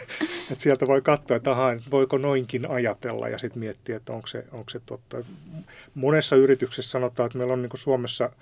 että 0.50 0.62
sieltä 0.62 0.86
voi 0.86 1.02
katsoa, 1.02 1.36
että, 1.36 1.50
aha, 1.50 1.72
että 1.72 1.90
voiko 1.90 2.18
noinkin 2.18 2.70
ajatella 2.70 3.28
ja 3.28 3.38
sitten 3.38 3.60
miettiä, 3.60 3.96
että 3.96 4.12
onko 4.12 4.26
se, 4.26 4.44
onko 4.52 4.70
se 4.70 4.80
totta. 4.86 5.24
Monessa 5.94 6.36
yrityksessä 6.36 6.90
sanotaan, 6.90 7.26
että 7.26 7.38
meillä 7.38 7.52
on 7.52 7.62
niin 7.62 7.70
Suomessa 7.74 8.32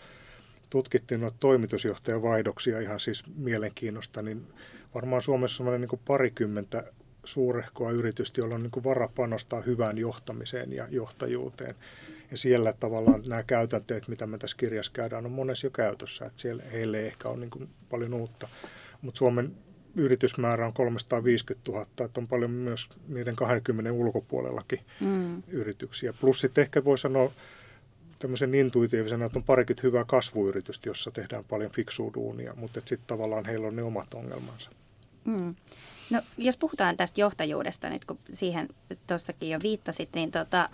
tutkittiin 0.71 1.21
noita 1.21 1.37
toimitusjohtajan 1.41 2.23
vaihdoksia 2.23 2.81
ihan 2.81 3.01
siis 3.01 3.25
mielenkiinnosta, 3.37 4.23
niin 4.23 4.47
varmaan 4.95 5.23
Suomessa 5.23 5.65
on 5.65 5.81
niin 5.81 6.01
parikymmentä 6.07 6.85
suurehkoa 7.25 7.91
yritystä, 7.91 8.41
jolla 8.41 8.55
on 8.55 8.63
niin 8.63 8.85
vara 8.85 9.09
panostaa 9.09 9.61
hyvään 9.61 9.99
johtamiseen 9.99 10.73
ja 10.73 10.87
johtajuuteen. 10.91 11.75
Ja 12.31 12.37
siellä 12.37 12.73
tavallaan 12.73 13.23
nämä 13.27 13.43
käytänteet, 13.43 14.09
mitä 14.09 14.27
me 14.27 14.39
tässä 14.39 14.57
kirjassa 14.57 14.93
käydään, 14.93 15.27
on 15.27 15.33
monessa 15.33 15.67
jo 15.67 15.71
käytössä. 15.71 16.27
Että 16.27 16.41
siellä 16.41 16.63
heille 16.73 17.01
ei 17.01 17.07
ehkä 17.07 17.29
ole 17.29 17.37
niin 17.39 17.69
paljon 17.91 18.15
uutta. 18.15 18.49
Mutta 19.03 19.19
Suomen 19.19 19.57
yritysmäärä 19.97 20.67
on 20.67 20.73
350 20.73 21.73
000, 21.73 21.83
että 21.83 22.21
on 22.21 22.29
paljon 22.29 22.51
myös 22.51 22.89
niiden 23.09 23.37
20 23.37 23.93
ulkopuolellakin 23.93 24.81
mm. 25.01 25.43
yrityksiä. 25.49 26.13
Plus 26.13 26.41
sitten 26.41 26.63
ehkä 26.63 26.85
voi 26.85 26.99
sanoa 26.99 27.33
tämmöisen 28.19 28.55
intuitiivisena, 28.55 29.25
että 29.25 29.39
on 29.39 29.45
parikymmentä 29.45 29.87
hyvää 29.87 30.05
kasvuyritystä, 30.05 30.89
jossa 30.89 31.11
tehdään 31.11 31.45
paljon 31.45 31.71
fiksua 31.71 32.11
duunia, 32.15 32.55
mutta 32.57 32.81
sitten 32.81 33.07
tavallaan 33.07 33.45
heillä 33.45 33.67
on 33.67 33.77
ne 33.77 33.83
omat 33.83 34.15
ongelmansa. 34.15 34.71
Mm. 35.25 35.55
No, 36.11 36.23
jos 36.39 36.57
puhutaan 36.57 36.97
tästä 36.97 37.21
johtajuudesta 37.21 37.89
nyt, 37.89 38.05
kun 38.05 38.19
siihen 38.31 38.69
tuossakin 39.07 39.51
jo 39.51 39.59
viittasit, 39.63 40.09
niin 40.15 40.31
tota, 40.31 40.69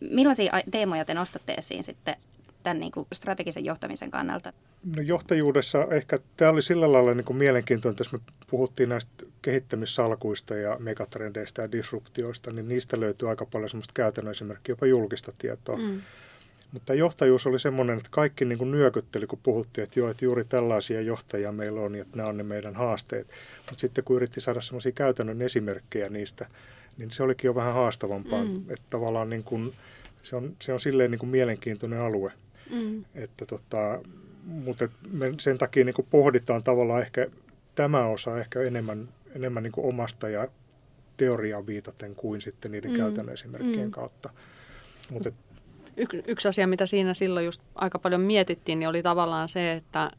millaisia 0.00 0.52
teemoja 0.70 1.04
te 1.04 1.14
nostatte 1.14 1.54
esiin 1.54 1.84
sitten 1.84 2.16
tämän 2.62 2.80
niin 2.80 2.92
kuin 2.92 3.06
strategisen 3.12 3.64
johtamisen 3.64 4.10
kannalta? 4.10 4.52
No 4.96 5.02
johtajuudessa 5.02 5.86
ehkä 5.90 6.18
tämä 6.36 6.50
oli 6.50 6.62
sillä 6.62 6.92
lailla 6.92 7.14
niin 7.14 7.24
kuin 7.24 7.36
mielenkiintoinen, 7.36 7.96
jos 7.98 8.12
me 8.12 8.18
puhuttiin 8.50 8.88
näistä 8.88 9.24
kehittämissalkuista 9.42 10.54
ja 10.56 10.76
megatrendeistä 10.78 11.62
ja 11.62 11.72
disruptioista, 11.72 12.50
niin 12.50 12.68
niistä 12.68 13.00
löytyy 13.00 13.28
aika 13.28 13.46
paljon 13.46 13.70
semmoista 13.70 13.92
käytännön 13.94 14.30
esimerkkiä, 14.30 14.72
jopa 14.72 14.86
julkista 14.86 15.32
tietoa. 15.38 15.76
Mm. 15.76 16.00
Mutta 16.72 16.94
johtajuus 16.94 17.46
oli 17.46 17.58
semmoinen, 17.58 17.96
että 17.96 18.08
kaikki 18.12 18.44
niin 18.44 18.58
kuin 18.58 18.70
nyökytteli, 18.70 19.26
kun 19.26 19.38
puhuttiin, 19.42 19.82
että 19.82 20.00
joo, 20.00 20.10
että 20.10 20.24
juuri 20.24 20.44
tällaisia 20.44 21.00
johtajia 21.00 21.52
meillä 21.52 21.80
on 21.80 21.94
ja 21.94 22.02
että 22.02 22.16
nämä 22.16 22.28
on 22.28 22.36
ne 22.36 22.42
meidän 22.42 22.74
haasteet. 22.74 23.26
Mutta 23.56 23.80
sitten 23.80 24.04
kun 24.04 24.16
yritti 24.16 24.40
saada 24.40 24.60
semmoisia 24.60 24.92
käytännön 24.92 25.42
esimerkkejä 25.42 26.08
niistä, 26.08 26.46
niin 26.98 27.10
se 27.10 27.22
olikin 27.22 27.48
jo 27.48 27.54
vähän 27.54 27.74
haastavampaa. 27.74 28.44
Mm. 28.44 28.56
Että 28.58 28.84
tavallaan 28.90 29.30
niin 29.30 29.44
kuin, 29.44 29.74
se, 30.22 30.36
on, 30.36 30.56
se 30.62 30.72
on 30.72 30.80
silleen 30.80 31.10
niin 31.10 31.18
kuin 31.18 31.30
mielenkiintoinen 31.30 32.00
alue. 32.00 32.32
Mm. 32.70 33.04
Että 33.14 33.46
tota, 33.46 34.00
mutta 34.44 34.88
me 35.10 35.34
sen 35.40 35.58
takia 35.58 35.84
niin 35.84 35.94
kuin 35.94 36.08
pohditaan 36.10 36.62
tavallaan 36.62 37.02
ehkä 37.02 37.26
tämä 37.74 38.06
osa 38.06 38.38
ehkä 38.38 38.62
enemmän, 38.62 39.08
enemmän 39.34 39.62
niin 39.62 39.72
kuin 39.72 39.86
omasta 39.86 40.28
ja 40.28 40.48
teoriaan 41.16 41.66
viitaten 41.66 42.14
kuin 42.14 42.40
sitten 42.40 42.72
niiden 42.72 42.90
mm. 42.90 42.96
käytännön 42.96 43.34
esimerkkien 43.34 43.84
mm. 43.84 43.90
kautta. 43.90 44.30
Mutta 45.10 45.30
y- 45.98 46.22
yksi 46.26 46.48
asia, 46.48 46.66
mitä 46.66 46.86
siinä 46.86 47.14
silloin 47.14 47.46
just 47.46 47.62
aika 47.74 47.98
paljon 47.98 48.20
mietittiin, 48.20 48.78
niin 48.78 48.88
oli 48.88 49.02
tavallaan 49.02 49.48
se, 49.48 49.72
että 49.72 50.10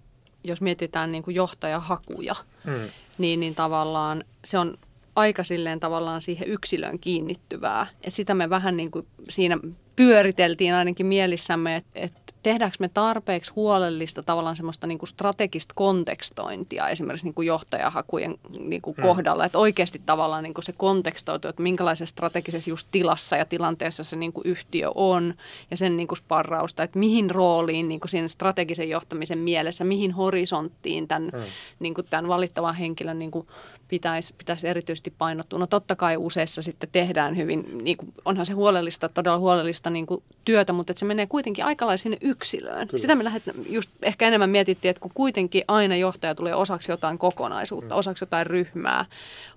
jos 0.44 0.62
mietitään 0.62 1.12
niin 1.12 1.24
kuin 1.24 1.36
johtajahakuja, 1.36 2.36
mm. 2.64 2.90
niin, 3.18 3.40
niin 3.40 3.56
tavallaan 3.56 4.24
se 4.46 4.58
on 4.58 4.78
aika 5.16 5.44
silleen 5.44 5.80
tavallaan 5.80 6.22
siihen 6.22 6.48
yksilöön 6.48 7.00
kiinnittyvää. 7.00 7.88
Et 8.04 8.14
sitä 8.14 8.34
me 8.34 8.50
vähän 8.50 8.78
niin 8.78 8.92
kuin 8.92 9.08
siinä 9.30 9.58
pyöriteltiin 9.96 10.74
ainakin 10.74 11.06
mielissämme, 11.06 11.76
että 11.76 11.92
et 11.96 12.29
tehdäänkö 12.50 12.77
me 12.79 12.89
tarpeeksi 12.89 13.51
huolellista 13.56 14.24
tavallaan 14.24 14.56
semmoista 14.56 14.88
niin 14.88 14.98
kuin 14.98 15.10
strategista 15.10 15.74
kontekstointia 15.75 16.89
esimerkiksi 16.89 17.25
niin 17.25 17.34
kuin 17.34 17.48
johtajahakujen 17.48 18.36
niin 18.60 18.82
kuin 18.82 18.96
hmm. 18.96 19.03
kohdalla, 19.03 19.46
että 19.46 19.58
oikeasti 19.58 20.01
tavallaan 20.06 20.44
niin 20.44 20.53
kuin 20.53 20.65
se 20.65 20.72
kontekstoituu, 20.72 21.50
että 21.50 21.62
minkälaisessa 21.62 22.13
strategisessa 22.13 22.70
just 22.70 22.88
tilassa 22.91 23.38
ja 23.38 23.46
tilanteessa 23.46 24.03
se 24.03 24.15
niin 24.15 24.34
kuin 24.34 24.48
yhtiö 24.48 24.91
on 24.96 25.34
ja 25.72 25.77
sen 25.77 25.98
niin 25.98 26.08
kuin 26.08 26.18
sparrausta, 26.18 26.84
että 26.84 27.00
mihin 27.00 27.32
rooliin 27.32 27.89
niin 27.89 28.00
kuin 28.00 28.10
siinä 28.10 28.27
strategisen 28.27 28.89
johtamisen 28.89 29.39
mielessä, 29.39 29.84
mihin 29.84 30.12
horisonttiin 30.12 31.08
tämän, 31.08 31.29
hmm. 31.34 31.44
niin 31.79 31.94
kuin 31.94 32.08
tämän 32.10 32.27
valittavan 32.27 32.75
henkilön 32.75 33.20
niin 33.20 33.32
kuin 33.32 33.48
pitäisi, 33.89 34.34
pitäisi 34.38 34.67
erityisesti 34.67 35.13
painottua. 35.17 35.60
No 35.60 35.67
totta 35.67 35.96
kai 35.96 36.17
useissa 36.17 36.62
sitten 36.62 36.89
tehdään 36.91 37.38
hyvin, 37.38 37.77
niin 37.84 37.98
kuin, 37.98 38.13
onhan 38.25 38.46
se 38.46 38.53
huolellista, 38.53 39.10
todella 39.10 39.38
huolellista 39.38 39.89
niin 39.89 40.05
kuin 40.05 40.24
työtä, 40.46 40.74
mutta 40.74 40.91
että 40.91 41.00
se 41.00 41.05
menee 41.05 41.27
kuitenkin 41.27 41.65
aika 41.65 41.98
sinne 41.98 42.17
yksilöön. 42.22 42.88
Kyllä. 42.88 43.01
Sitä 43.01 43.15
me 43.15 43.24
lähdet, 43.24 43.43
just 43.69 43.89
ehkä 44.01 44.27
enemmän 44.27 44.50
mietittiin, 44.50 44.89
että 44.89 45.01
kun 45.01 45.12
kuitenkin 45.13 45.63
aina 45.67 45.96
johtaja 45.96 46.36
tulee 46.36 46.55
osaksi 46.55 46.91
jotain 46.91 47.17
kokonaisuutta, 47.17 47.96
mm. 47.96 48.00
osaksi 48.00 48.24
jotain 48.24 48.48
ryhmää, 48.48 49.05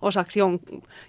osaksi 0.02 0.38
jon, 0.38 0.60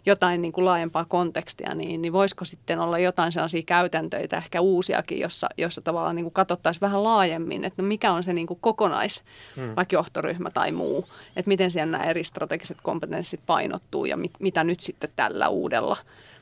jotain 0.05 0.41
niin 0.41 0.51
kuin 0.51 0.65
laajempaa 0.65 1.05
kontekstia, 1.05 1.75
niin, 1.75 2.01
niin 2.01 2.13
voisiko 2.13 2.45
sitten 2.45 2.79
olla 2.79 2.99
jotain 2.99 3.31
sellaisia 3.31 3.61
käytäntöitä, 3.65 4.37
ehkä 4.37 4.61
uusiakin, 4.61 5.19
jossa, 5.19 5.47
jossa 5.57 5.81
tavallaan 5.81 6.15
niin 6.15 6.25
kuin 6.25 6.33
katsottaisiin 6.33 6.81
vähän 6.81 7.03
laajemmin, 7.03 7.65
että 7.65 7.81
no 7.81 7.87
mikä 7.87 8.11
on 8.11 8.23
se 8.23 8.33
niin 8.33 8.47
kuin 8.47 8.59
kokonais, 8.61 9.23
mm. 9.55 9.75
vaikka 9.75 9.95
johtoryhmä 9.95 10.49
tai 10.49 10.71
muu, 10.71 11.07
että 11.35 11.49
miten 11.49 11.71
siellä 11.71 11.91
nämä 11.91 12.09
eri 12.09 12.23
strategiset 12.23 12.77
kompetenssit 12.83 13.12
painottuu 13.46 14.05
ja 14.05 14.17
mit, 14.17 14.32
mitä 14.39 14.63
nyt 14.63 14.79
sitten 14.79 15.10
tällä 15.15 15.50
uudella 15.50 15.98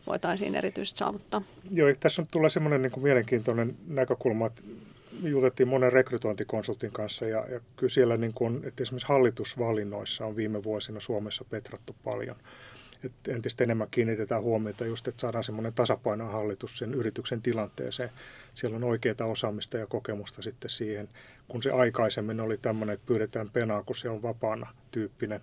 voitaisiin 0.07 0.55
erityisesti 0.55 0.97
saavuttaa. 0.97 1.41
Joo, 1.71 1.89
tässä 1.99 2.21
on 2.21 2.27
tulee 2.31 2.49
semmoinen 2.49 2.81
niin 2.81 2.91
kuin 2.91 3.03
mielenkiintoinen 3.03 3.75
näkökulma, 3.87 4.47
että 4.47 4.61
jutettiin 5.23 5.69
monen 5.69 5.93
rekrytointikonsultin 5.93 6.91
kanssa 6.91 7.25
ja, 7.25 7.45
ja 7.49 7.59
kyllä 7.75 7.93
siellä 7.93 8.17
niin 8.17 8.33
kuin, 8.33 8.61
että 8.63 8.83
esimerkiksi 8.83 9.07
hallitusvalinnoissa 9.07 10.25
on 10.25 10.35
viime 10.35 10.63
vuosina 10.63 10.99
Suomessa 10.99 11.45
petrattu 11.49 11.95
paljon. 12.03 12.35
Että 13.03 13.31
entistä 13.31 13.63
enemmän 13.63 13.87
kiinnitetään 13.91 14.41
huomiota 14.41 14.85
just, 14.85 15.07
että 15.07 15.21
saadaan 15.21 15.43
semmoinen 15.43 15.73
tasapaino 15.73 16.25
hallitus 16.25 16.77
sen 16.77 16.93
yrityksen 16.93 17.41
tilanteeseen. 17.41 18.09
Siellä 18.53 18.75
on 18.75 18.83
oikeaa 18.83 19.25
osaamista 19.25 19.77
ja 19.77 19.87
kokemusta 19.87 20.41
sitten 20.41 20.69
siihen, 20.69 21.09
kun 21.47 21.63
se 21.63 21.71
aikaisemmin 21.71 22.39
oli 22.39 22.57
tämmöinen, 22.57 22.93
että 22.93 23.05
pyydetään 23.05 23.49
penaa, 23.49 23.83
kun 23.83 23.95
se 23.95 24.09
on 24.09 24.21
vapaana 24.21 24.67
tyyppinen. 24.91 25.41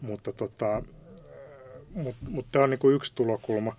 Mutta 0.00 0.32
tota, 0.32 0.82
mutta 1.94 2.26
mut 2.30 2.46
tämä 2.52 2.62
on 2.62 2.70
niinku 2.70 2.90
yksi 2.90 3.12
tulokulma. 3.14 3.76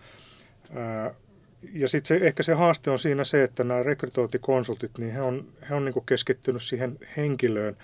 Ja 1.73 1.89
sitten 1.89 2.19
se, 2.19 2.27
ehkä 2.27 2.43
se 2.43 2.53
haaste 2.53 2.91
on 2.91 2.99
siinä 2.99 3.23
se, 3.23 3.43
että 3.43 3.63
nämä 3.63 3.83
rekrytointikonsultit, 3.83 4.97
niin 4.97 5.11
he 5.11 5.21
on, 5.21 5.45
he 5.69 5.75
on 5.75 5.85
niinku 5.85 6.01
keskittynyt 6.01 6.63
siihen 6.63 6.97
henkilöön 7.17 7.77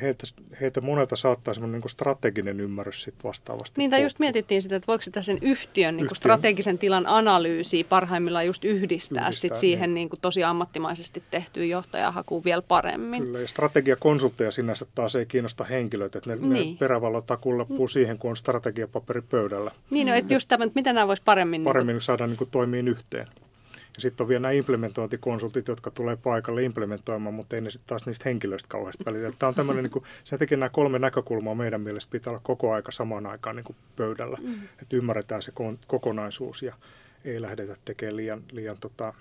heiltä, 0.00 0.26
heiltä 0.60 0.80
monelta 0.80 1.16
saattaa 1.16 1.54
semmoinen 1.54 1.80
niin 1.80 1.90
strateginen 1.90 2.60
ymmärrys 2.60 3.02
sitten 3.02 3.28
vastaavasti. 3.28 3.80
Niin, 3.80 3.90
tai 3.90 4.02
just 4.02 4.18
mietittiin 4.18 4.62
sitä, 4.62 4.76
että 4.76 4.86
voiko 4.86 5.02
sitä 5.02 5.22
sen 5.22 5.38
yhtiön, 5.42 5.96
niin 5.96 6.16
strategisen 6.16 6.78
tilan 6.78 7.06
analyysiä 7.06 7.84
parhaimmillaan 7.84 8.46
just 8.46 8.64
yhdistää, 8.64 9.22
yhdistää 9.22 9.50
sit 9.50 9.60
siihen 9.60 9.90
niin. 9.90 9.94
Niin 9.94 10.08
kuin 10.08 10.20
tosi 10.20 10.44
ammattimaisesti 10.44 11.22
tehtyyn 11.30 11.68
johtajahakuun 11.68 12.44
vielä 12.44 12.62
paremmin. 12.62 13.22
Kyllä, 13.22 13.40
ja 13.40 13.48
strategiakonsultteja 13.48 14.50
sinänsä 14.50 14.86
taas 14.94 15.16
ei 15.16 15.26
kiinnosta 15.26 15.64
henkilöitä, 15.64 16.18
että 16.18 16.30
ne, 16.30 16.48
niin. 16.48 16.78
ne 16.80 17.22
takulla 17.26 17.66
mm. 17.68 17.88
siihen, 17.90 18.18
kun 18.18 18.30
on 18.30 18.36
strategiapaperi 18.36 19.22
pöydällä. 19.22 19.70
Niin, 19.90 20.06
no, 20.06 20.14
että 20.14 20.34
just 20.34 20.48
tämä, 20.48 20.64
että 20.64 20.78
miten 20.78 20.94
nämä 20.94 21.08
voisi 21.08 21.22
paremmin... 21.24 21.64
Paremmin 21.64 21.86
niin 21.86 21.94
kuin... 21.94 22.02
saada 22.02 22.26
niin 22.26 22.36
kuin 22.36 22.50
toimiin 22.50 22.88
yhteen. 22.88 23.26
Ja 23.94 24.00
sitten 24.00 24.24
on 24.24 24.28
vielä 24.28 24.40
nämä 24.40 24.52
implementointikonsultit, 24.52 25.68
jotka 25.68 25.90
tulee 25.90 26.16
paikalle 26.16 26.62
implementoimaan, 26.62 27.34
mutta 27.34 27.56
ei 27.56 27.62
ne 27.62 27.70
sitten 27.70 27.88
taas 27.88 28.06
niistä 28.06 28.28
henkilöistä 28.28 28.68
kauheasti 28.68 29.04
välitä. 29.04 29.32
Tämä 29.38 29.48
on 29.48 29.54
tämmöinen, 29.54 29.84
niin 29.84 29.92
kuin, 29.92 30.04
sen 30.24 30.38
takia 30.38 30.58
nämä 30.58 30.68
kolme 30.70 30.98
näkökulmaa 30.98 31.54
meidän 31.54 31.80
mielestä 31.80 32.10
pitää 32.10 32.30
olla 32.30 32.40
koko 32.44 32.72
aika 32.72 32.92
samaan 32.92 33.26
aikaan 33.26 33.56
niin 33.56 33.64
kuin 33.64 33.76
pöydällä. 33.96 34.38
Mm. 34.42 34.54
Että 34.82 34.96
ymmärretään 34.96 35.42
se 35.42 35.52
kokonaisuus 35.86 36.62
ja 36.62 36.74
ei 37.24 37.42
lähdetä 37.42 37.76
tekemään 37.84 38.16
liian, 38.16 38.42
liian 38.52 38.76
tota, 38.80 39.14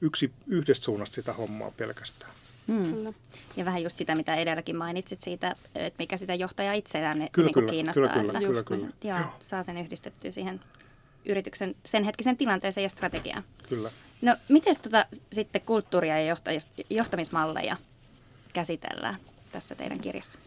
yksi, 0.00 0.32
yhdestä 0.46 0.84
suunnasta 0.84 1.14
sitä 1.14 1.32
hommaa 1.32 1.72
pelkästään. 1.76 2.32
Mm. 2.66 3.14
Ja 3.56 3.64
vähän 3.64 3.82
just 3.82 3.96
sitä, 3.96 4.14
mitä 4.14 4.34
edelläkin 4.34 4.76
mainitsit 4.76 5.20
siitä, 5.20 5.56
että 5.74 5.98
mikä 5.98 6.16
sitä 6.16 6.34
johtajaa 6.34 6.74
itseään 6.74 7.28
kyllä, 7.32 7.46
niin 7.46 7.54
kyllä, 7.54 7.70
kiinnostaa. 7.70 8.08
Kyllä, 8.08 8.16
kyllä, 8.20 8.32
että, 8.32 8.48
kyllä, 8.48 8.62
kyllä. 8.62 8.88
Joo, 9.04 9.18
joo. 9.18 9.28
saa 9.40 9.62
sen 9.62 9.76
yhdistettyä 9.76 10.30
siihen 10.30 10.60
yrityksen 11.24 11.74
sen 11.84 12.04
hetkisen 12.04 12.36
tilanteeseen 12.36 12.82
ja 12.82 12.88
strategiaan. 12.88 13.42
Kyllä. 13.68 13.90
No, 14.22 14.36
miten 14.48 14.74
tota, 14.82 15.06
sitten 15.32 15.60
kulttuuria 15.60 16.20
ja 16.20 16.36
johtamismalleja 16.90 17.76
käsitellään 18.52 19.16
tässä 19.52 19.74
teidän 19.74 20.00
kirjassa? 20.00 20.38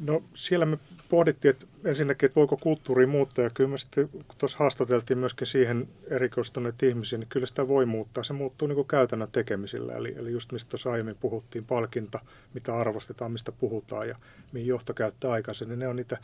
No 0.00 0.22
siellä 0.34 0.66
me 0.66 0.78
pohdittiin, 1.08 1.50
että 1.50 1.66
ensinnäkin, 1.84 2.26
että 2.26 2.40
voiko 2.40 2.56
kulttuuri 2.56 3.06
muuttaa, 3.06 3.44
ja 3.44 3.50
kyllä 3.50 3.70
me 3.70 3.78
sitten 3.78 4.10
tuossa 4.38 4.58
haastateltiin 4.58 5.18
myöskin 5.18 5.46
siihen 5.46 5.88
erikoistuneet 6.10 6.82
ihmisiä, 6.82 7.18
niin 7.18 7.28
kyllä 7.28 7.46
sitä 7.46 7.68
voi 7.68 7.86
muuttaa. 7.86 8.24
Se 8.24 8.32
muuttuu 8.32 8.68
niin 8.68 8.76
kuin 8.76 8.88
käytännön 8.88 9.28
tekemisillä, 9.32 9.94
eli, 9.94 10.14
eli 10.16 10.32
just 10.32 10.52
mistä 10.52 10.70
tuossa 10.70 10.92
aiemmin 10.92 11.16
puhuttiin, 11.20 11.64
palkinta, 11.64 12.20
mitä 12.54 12.76
arvostetaan, 12.76 13.32
mistä 13.32 13.52
puhutaan 13.52 14.08
ja 14.08 14.16
mihin 14.52 14.66
johto 14.68 14.94
käyttää 14.94 15.30
aikansa, 15.30 15.64
niin 15.64 15.78
ne 15.78 15.88
on 15.88 15.96
niitä 15.96 16.18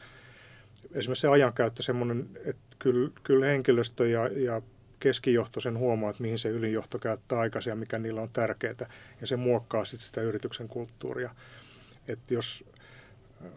esimerkiksi 0.94 1.20
se 1.20 1.28
ajankäyttö 1.28 1.82
semmoinen, 1.82 2.28
että 2.44 2.76
kyllä, 2.78 3.10
kyllä 3.22 3.46
henkilöstö 3.46 4.08
ja, 4.08 4.28
ja 4.28 4.62
keskijohto 5.00 5.60
sen 5.60 5.78
huomaa, 5.78 6.10
että 6.10 6.22
mihin 6.22 6.38
se 6.38 6.48
ylinjohto 6.48 6.98
käyttää 6.98 7.38
aikaisin 7.38 7.70
ja 7.70 7.76
mikä 7.76 7.98
niillä 7.98 8.22
on 8.22 8.30
tärkeää. 8.32 8.90
Ja 9.20 9.26
se 9.26 9.36
muokkaa 9.36 9.84
sitten 9.84 10.06
sitä 10.06 10.20
yrityksen 10.20 10.68
kulttuuria. 10.68 11.34
Että 12.08 12.34
jos 12.34 12.64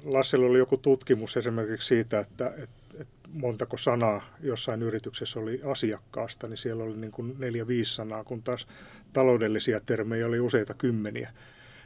Lassella 0.04 0.46
oli 0.46 0.58
joku 0.58 0.78
tutkimus 0.78 1.38
esimerkiksi 1.38 1.88
siitä, 1.88 2.20
että, 2.20 2.48
että, 2.48 2.98
että 3.00 3.30
montako 3.34 3.78
sanaa 3.78 4.36
jossain 4.42 4.84
yrityksessä 4.84 5.40
oli 5.40 5.62
asiakkaasta, 5.72 6.48
niin 6.48 6.58
siellä 6.58 6.84
oli 6.84 6.98
niin 6.98 7.12
kuin 7.12 7.36
neljä, 7.40 7.68
viisi 7.68 7.96
sanaa, 7.96 8.24
kun 8.24 8.44
taas 8.44 8.68
taloudellisia 9.14 9.80
termejä 9.80 10.28
oli 10.28 10.40
useita 10.40 10.74
kymmeniä. 10.74 11.32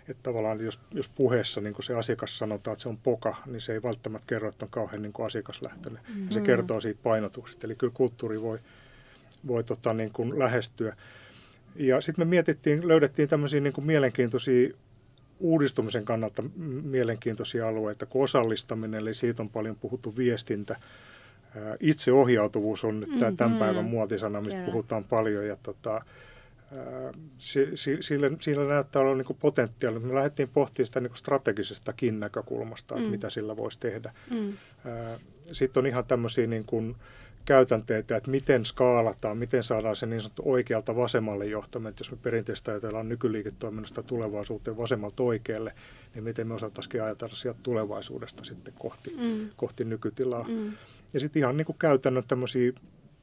Että 0.10 0.24
tavallaan 0.24 0.66
jos, 0.66 0.80
jos 0.92 1.10
puheessa 1.10 1.62
niin 1.62 1.76
se 1.80 1.96
asiakas 1.96 2.38
sanotaan, 2.38 2.74
että 2.74 2.84
se 2.84 2.90
on 2.90 2.98
poka, 2.98 3.36
niin 3.46 3.62
se 3.62 3.74
ei 3.74 3.84
välttämättä 3.84 4.28
kerro, 4.28 4.50
että 4.50 4.66
on 4.66 4.72
kauhean 4.72 5.02
niin 5.02 5.14
asiakaslähtöinen. 5.26 6.02
Mm-hmm. 6.08 6.30
Se 6.30 6.42
kertoo 6.42 6.82
siitä 6.82 7.00
painotuksesta. 7.04 7.68
Eli 7.68 7.76
kyllä 7.76 7.94
kulttuuri 7.94 8.42
voi, 8.42 8.60
voi 9.48 9.64
tota, 9.64 9.94
niin 9.94 10.12
kuin 10.14 10.40
lähestyä. 10.40 10.96
Ja 11.76 12.02
sitten 12.02 12.28
me 12.28 12.30
mietittiin, 12.30 12.88
löydettiin 12.88 13.30
tämmöisiä 13.30 13.60
niin 13.60 13.74
kuin 13.74 13.86
mielenkiintoisia 13.86 14.70
uudistumisen 15.40 16.06
kannalta 16.06 16.44
mielenkiintoisia 16.84 17.68
alueita 17.68 18.06
kuin 18.06 18.24
osallistaminen, 18.24 19.02
eli 19.02 19.14
siitä 19.14 19.44
on 19.44 19.50
paljon 19.50 19.76
puhuttu 19.76 20.18
viestintä. 20.18 20.76
Itseohjautuvuus 21.80 22.84
on 22.84 23.00
nyt 23.00 23.10
mm-hmm. 23.10 23.38
tämän 23.38 23.58
päivän 23.58 23.86
muotisana, 23.86 24.42
mistä 24.42 24.58
Kyllä. 24.58 24.72
puhutaan 24.72 25.04
paljon. 25.04 25.48
Ja 25.48 25.58
tota, 25.64 26.02
sillä, 27.38 28.38
sillä 28.42 28.68
näyttää 28.68 29.02
olla 29.02 29.16
niin 29.16 29.38
potentiaalia. 29.40 30.00
Me 30.00 30.16
lähdettiin 30.16 30.50
pohtimaan 30.50 30.88
sitä 30.88 31.00
niin 31.00 31.16
strategisestakin 31.16 32.20
näkökulmasta, 32.20 32.96
että 32.96 33.08
mm. 33.08 33.12
mitä 33.12 33.30
sillä 33.30 33.58
voisi 33.58 33.80
tehdä. 33.80 34.14
Mm. 34.32 34.54
Sitten 35.52 35.82
on 35.82 35.88
ihan 35.88 36.06
tämmöisiä 36.06 36.48
niin 36.48 36.66
kuin, 36.66 36.96
käytänteitä, 37.48 38.18
että 38.18 38.32
miten 38.32 38.66
skaalataan, 38.66 39.38
miten 39.38 39.64
saadaan 39.64 39.96
se 39.96 40.06
niin 40.06 40.22
sanottu 40.22 40.42
oikealta 40.46 40.96
vasemmalle 40.96 41.46
johtaminen. 41.46 41.94
Jos 42.00 42.12
me 42.12 42.18
perinteisesti 42.22 42.72
ajatellaan 42.72 43.10
nykyliiketoiminnasta 43.10 44.04
tulevaisuuteen 44.04 44.78
vasemmalta 44.78 45.24
oikealle, 45.24 45.74
niin 46.14 46.24
miten 46.24 46.48
me 46.48 46.54
osattaisiin 46.54 47.04
ajatella 47.04 47.36
sieltä 47.36 47.60
tulevaisuudesta 47.64 48.44
sitten 48.44 48.74
kohti, 48.80 49.16
mm. 49.20 49.50
kohti 49.56 49.86
nykytilaa. 49.86 50.46
Mm. 50.48 50.72
Ja 51.14 51.20
sitten 51.20 51.40
ihan 51.40 51.58
niin 51.58 51.66
kuin 51.66 51.78
käytännön 51.80 52.24
tämmöisiä 52.28 52.72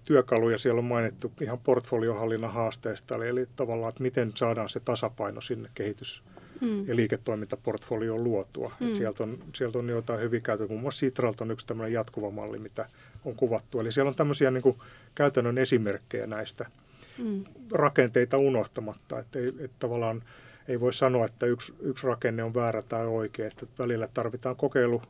työkaluja 0.05 0.59
siellä 0.59 0.79
on 0.79 0.85
mainittu 0.85 1.33
ihan 1.41 1.59
portfoliohallinnan 1.59 2.53
haasteista, 2.53 3.15
eli, 3.15 3.29
eli 3.29 3.49
tavallaan, 3.57 3.89
että 3.89 4.03
miten 4.03 4.33
saadaan 4.35 4.69
se 4.69 4.81
tasapaino 4.81 5.41
sinne 5.41 5.71
kehitys- 5.75 6.23
mm. 6.61 6.89
ja 6.89 6.97
liiketoimintaportfolioon 6.97 8.25
luotua. 8.25 8.73
Mm. 8.81 8.95
sieltä, 8.95 9.23
on, 9.23 9.39
sieltä 9.55 9.79
on 9.79 9.89
jotain 9.89 10.21
hyvin 10.21 10.43
käytetty. 10.43 10.73
Muun 10.73 10.83
muassa 10.83 10.99
Sitralta 10.99 11.45
on 11.45 11.51
yksi 11.51 11.67
tämmöinen 11.67 11.93
jatkuva 11.93 12.31
malli, 12.31 12.59
mitä 12.59 12.89
on 13.25 13.35
kuvattu. 13.35 13.81
Eli 13.81 13.93
siellä 13.93 14.09
on 14.09 14.15
tämmöisiä 14.15 14.51
niin 14.51 14.63
kuin 14.63 14.79
käytännön 15.15 15.59
esimerkkejä 15.59 16.27
näistä 16.27 16.67
mm. 17.19 17.45
rakenteita 17.73 18.39
unohtamatta. 18.39 19.19
Että, 19.19 19.39
ei, 19.39 19.49
että 19.49 19.77
tavallaan 19.79 20.23
ei 20.69 20.81
voi 20.81 20.95
sanoa, 20.95 21.27
että 21.27 21.47
yksi, 21.47 21.75
yksi 21.81 22.07
rakenne 22.07 22.45
on 22.45 22.55
väärä 22.55 22.83
tai 22.83 23.07
oikea. 23.07 23.47
Että 23.47 23.67
välillä 23.79 24.09
tarvitaan 24.15 24.57
kokeilu, 24.57 25.03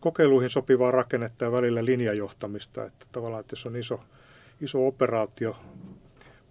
kokeiluihin 0.00 0.50
sopivaa 0.50 0.90
rakennetta 0.90 1.44
ja 1.44 1.52
välillä 1.52 1.84
linjajohtamista. 1.84 2.84
Että 2.84 3.06
tavallaan, 3.12 3.40
että 3.40 3.52
jos 3.52 3.66
on 3.66 3.76
iso, 3.76 4.00
iso 4.64 4.86
operaatio, 4.86 5.56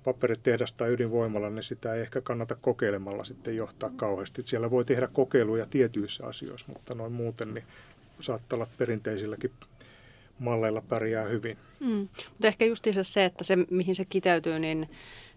paperitehdas 0.03 0.74
tai 0.74 0.89
ydinvoimalla, 0.89 1.50
niin 1.50 1.63
sitä 1.63 1.93
ei 1.93 2.01
ehkä 2.01 2.22
kannata 2.22 2.55
kokeilemalla 2.55 3.24
sitten 3.24 3.55
johtaa 3.55 3.91
kauheasti. 3.96 4.41
Siellä 4.46 4.72
voi 4.72 4.86
tehdä 4.86 5.08
kokeiluja 5.08 5.65
tietyissä 5.65 6.25
asioissa, 6.25 6.67
mutta 6.74 6.96
noin 6.96 7.12
muuten 7.12 7.53
niin 7.53 7.65
saattaa 8.20 8.58
olla 8.58 8.67
perinteisilläkin 8.77 9.51
malleilla 10.39 10.82
pärjää 10.82 11.25
hyvin. 11.25 11.58
Mm. 11.79 12.08
Mutta 12.29 12.48
ehkä 12.48 12.65
justiinsa 12.65 13.03
se, 13.03 13.25
että 13.25 13.43
se 13.43 13.55
mihin 13.55 13.96
se 13.96 14.05
kiteytyy, 14.05 14.60
niin 14.60 14.89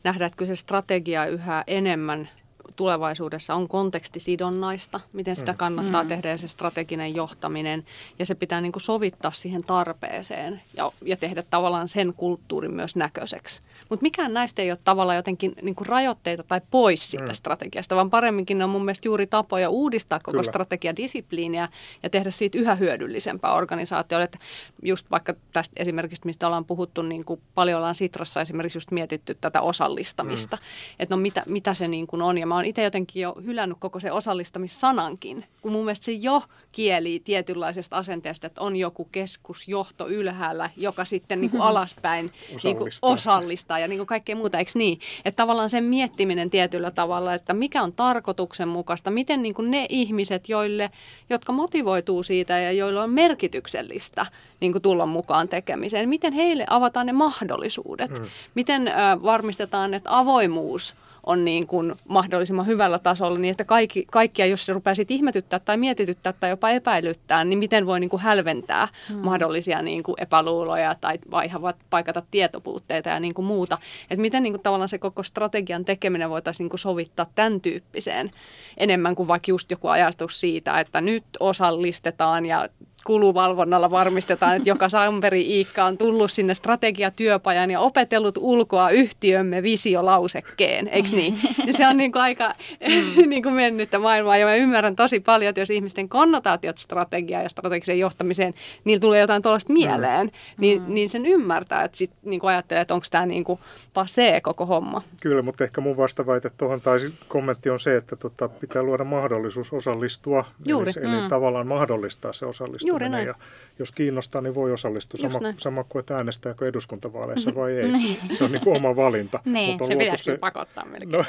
nähdään, 0.04 0.30
että 0.30 0.46
se 0.46 0.56
strategia 0.56 1.26
yhä 1.26 1.64
enemmän 1.66 2.28
tulevaisuudessa 2.76 3.54
on 3.54 3.68
kontekstisidonnaista, 3.68 5.00
miten 5.12 5.36
sitä 5.36 5.52
mm. 5.52 5.58
kannattaa 5.58 6.02
mm. 6.02 6.08
tehdä 6.08 6.28
ja 6.28 6.36
se 6.36 6.48
strateginen 6.48 7.14
johtaminen. 7.14 7.84
Ja 8.18 8.26
se 8.26 8.34
pitää 8.34 8.60
niin 8.60 8.72
kuin 8.72 8.82
sovittaa 8.82 9.32
siihen 9.32 9.64
tarpeeseen 9.64 10.62
ja, 10.76 10.92
ja 11.02 11.16
tehdä 11.16 11.42
tavallaan 11.50 11.88
sen 11.88 12.14
kulttuurin 12.16 12.74
myös 12.74 12.96
näköiseksi. 12.96 13.60
Mutta 13.88 14.02
mikään 14.02 14.34
näistä 14.34 14.62
ei 14.62 14.70
ole 14.70 14.78
tavallaan 14.84 15.16
jotenkin 15.16 15.52
niin 15.62 15.74
kuin 15.74 15.86
rajoitteita 15.86 16.42
tai 16.42 16.60
pois 16.70 17.10
siitä 17.10 17.26
mm. 17.26 17.34
strategiasta, 17.34 17.96
vaan 17.96 18.10
paremminkin 18.10 18.58
ne 18.58 18.64
on 18.64 18.70
mun 18.70 18.84
mielestä 18.84 19.08
juuri 19.08 19.26
tapoja 19.26 19.70
uudistaa 19.70 20.20
koko 20.22 20.30
Kyllä. 20.38 20.50
strategiadisipliiniä 20.50 21.68
ja 22.02 22.10
tehdä 22.10 22.30
siitä 22.30 22.58
yhä 22.58 22.74
hyödyllisempää 22.74 23.54
organisaatiolle. 23.54 24.24
Että 24.24 24.38
just 24.82 25.10
vaikka 25.10 25.34
tästä 25.52 25.72
esimerkiksi, 25.76 26.26
mistä 26.26 26.46
ollaan 26.46 26.64
puhuttu, 26.64 27.02
niin 27.02 27.24
kuin 27.24 27.40
paljon 27.54 27.76
ollaan 27.76 27.94
Sitrassa 27.94 28.40
esimerkiksi 28.40 28.76
just 28.76 28.90
mietitty 28.90 29.36
tätä 29.40 29.60
osallistamista. 29.60 30.56
Mm. 30.56 30.62
Että 30.98 31.14
no 31.14 31.20
mitä, 31.20 31.42
mitä 31.46 31.74
se 31.74 31.88
niin 31.88 32.06
kuin 32.06 32.22
on. 32.22 32.38
Ja 32.38 32.46
mä 32.46 32.54
oon 32.54 32.64
itse 32.66 32.82
jotenkin 32.82 33.22
jo 33.22 33.36
hylännyt 33.44 33.78
koko 33.80 34.00
se 34.00 34.12
osallistamissanankin, 34.12 35.44
kun 35.62 35.72
mun 35.72 35.84
mielestä 35.84 36.04
se 36.04 36.12
jo 36.12 36.42
kieli 36.72 37.22
tietynlaisesta 37.24 37.96
asenteesta, 37.96 38.46
että 38.46 38.60
on 38.60 38.76
joku 38.76 39.04
keskusjohto 39.04 40.08
ylhäällä, 40.08 40.70
joka 40.76 41.04
sitten 41.04 41.40
niin 41.40 41.50
kuin 41.50 41.60
alaspäin 41.60 42.26
osallistaa. 42.26 42.70
Niin 42.70 42.78
kuin 42.78 42.90
osallistaa 43.02 43.78
ja 43.78 43.88
niin 43.88 43.98
kuin 43.98 44.06
kaikkea 44.06 44.36
muuta, 44.36 44.58
eikö 44.58 44.70
niin? 44.74 45.00
Että 45.24 45.36
tavallaan 45.36 45.70
sen 45.70 45.84
miettiminen 45.84 46.50
tietyllä 46.50 46.90
tavalla, 46.90 47.34
että 47.34 47.54
mikä 47.54 47.82
on 47.82 47.92
tarkoituksenmukaista, 47.92 49.10
miten 49.10 49.42
niin 49.42 49.54
kuin 49.54 49.70
ne 49.70 49.86
ihmiset, 49.88 50.48
joille, 50.48 50.90
jotka 51.30 51.52
motivoituu 51.52 52.22
siitä 52.22 52.58
ja 52.58 52.72
joilla 52.72 53.02
on 53.02 53.10
merkityksellistä 53.10 54.26
niin 54.60 54.72
kuin 54.72 54.82
tulla 54.82 55.06
mukaan 55.06 55.48
tekemiseen, 55.48 56.08
miten 56.08 56.32
heille 56.32 56.64
avataan 56.70 57.06
ne 57.06 57.12
mahdollisuudet, 57.12 58.10
hmm. 58.10 58.26
miten 58.54 58.88
äh, 58.88 59.22
varmistetaan, 59.22 59.94
että 59.94 60.18
avoimuus– 60.18 60.94
on 61.26 61.44
niin 61.44 61.66
kuin 61.66 61.94
mahdollisimman 62.08 62.66
hyvällä 62.66 62.98
tasolla, 62.98 63.38
niin 63.38 63.50
että 63.50 63.64
kaikki, 63.64 64.06
kaikkia, 64.10 64.46
jos 64.46 64.66
se 64.66 64.72
rupeaa 64.72 64.94
sitten 64.94 65.14
ihmetyttää 65.14 65.58
tai 65.58 65.76
mietityttää 65.76 66.32
tai 66.32 66.50
jopa 66.50 66.70
epäilyttää, 66.70 67.44
niin 67.44 67.58
miten 67.58 67.86
voi 67.86 68.00
niin 68.00 68.10
kuin 68.10 68.22
hälventää 68.22 68.88
hmm. 69.08 69.16
mahdollisia 69.16 69.82
niin 69.82 70.02
kuin 70.02 70.14
epäluuloja 70.20 70.94
tai 70.94 71.18
vaihavat 71.30 71.76
paikata 71.90 72.22
tietopuutteita 72.30 73.08
ja 73.08 73.20
niin 73.20 73.34
kuin 73.34 73.46
muuta. 73.46 73.78
Että 74.10 74.20
miten 74.22 74.42
niin 74.42 74.52
kuin 74.52 74.62
tavallaan 74.62 74.88
se 74.88 74.98
koko 74.98 75.22
strategian 75.22 75.84
tekeminen 75.84 76.30
voitaisiin 76.30 76.64
niin 76.64 76.70
kuin 76.70 76.80
sovittaa 76.80 77.26
tämän 77.34 77.60
tyyppiseen 77.60 78.30
enemmän 78.76 79.14
kuin 79.14 79.28
vaikka 79.28 79.50
just 79.50 79.70
joku 79.70 79.88
ajatus 79.88 80.40
siitä, 80.40 80.80
että 80.80 81.00
nyt 81.00 81.24
osallistetaan 81.40 82.46
ja 82.46 82.68
kuluvalvonnalla 83.06 83.90
varmistetaan, 83.90 84.56
että 84.56 84.68
joka 84.68 84.88
Samperi 84.88 85.56
Iikka 85.56 85.84
on 85.84 85.98
tullut 85.98 86.30
sinne 86.32 86.54
strategiatyöpajan 86.54 87.70
ja 87.70 87.80
opetellut 87.80 88.38
ulkoa 88.38 88.90
yhtiömme 88.90 89.62
visiolausekkeen, 89.62 90.88
eikö 90.88 91.08
niin? 91.12 91.38
Ja 91.66 91.72
se 91.72 91.88
on 91.88 91.96
niin 91.96 92.12
kuin 92.12 92.22
aika 92.22 92.54
mm. 92.88 93.28
niin 93.30 93.42
kuin 93.42 93.54
mennyttä 93.54 93.98
maailmaa 93.98 94.36
ja 94.36 94.46
mä 94.46 94.54
ymmärrän 94.54 94.96
tosi 94.96 95.20
paljon, 95.20 95.48
että 95.48 95.60
jos 95.60 95.70
ihmisten 95.70 96.08
konnotaatiot 96.08 96.78
strategiaan 96.78 97.42
ja 97.42 97.48
strategiseen 97.48 97.98
johtamiseen, 97.98 98.54
niillä 98.84 99.00
tulee 99.00 99.20
jotain 99.20 99.42
tuollaista 99.42 99.72
mieleen, 99.72 100.26
mm. 100.26 100.32
niin, 100.58 100.82
mm. 100.82 100.94
niin 100.94 101.08
sen 101.08 101.26
ymmärtää, 101.26 101.84
että 101.84 101.98
sit 101.98 102.10
niin 102.22 102.40
kuin 102.40 102.50
ajattelee, 102.50 102.80
että 102.80 102.94
onko 102.94 103.06
tämä 103.10 103.26
niin 103.26 103.44
kuin 103.44 103.60
pasee 103.94 104.40
koko 104.40 104.66
homma. 104.66 105.02
Kyllä, 105.22 105.42
mutta 105.42 105.64
ehkä 105.64 105.80
mun 105.80 105.96
vastaväite 105.96 106.50
tuohon 106.58 106.80
tai 106.80 106.98
kommentti 107.28 107.70
on 107.70 107.80
se, 107.80 107.96
että 107.96 108.16
tota, 108.16 108.48
pitää 108.48 108.82
luoda 108.82 109.04
mahdollisuus 109.04 109.72
osallistua, 109.72 110.44
Juuri. 110.66 110.92
eli, 110.96 111.06
mm. 111.06 111.14
eli 111.14 111.28
tavallaan 111.28 111.66
mahdollistaa 111.66 112.32
se 112.32 112.46
osallistuminen. 112.46 112.92
Juuri 112.92 112.95
näin. 112.98 113.26
Ja 113.26 113.34
jos 113.78 113.92
kiinnostaa, 113.92 114.42
niin 114.42 114.54
voi 114.54 114.72
osallistua 114.72 115.30
sama, 115.30 115.54
sama 115.56 115.84
kuin, 115.84 116.00
että 116.00 116.16
äänestääkö 116.16 116.68
eduskuntavaaleissa 116.68 117.54
vai 117.54 117.72
ei. 117.72 117.88
niin. 117.88 118.18
Se 118.36 118.44
on 118.44 118.52
niin 118.52 118.62
kuin 118.62 118.76
oma 118.76 118.96
valinta. 118.96 119.40
niin, 119.44 119.70
mutta 119.70 119.86
se 119.86 119.96
pitäisi 119.96 120.24
se... 120.24 120.38
pakottaa 120.38 120.84
melkein. 120.84 121.10
No, 121.10 121.24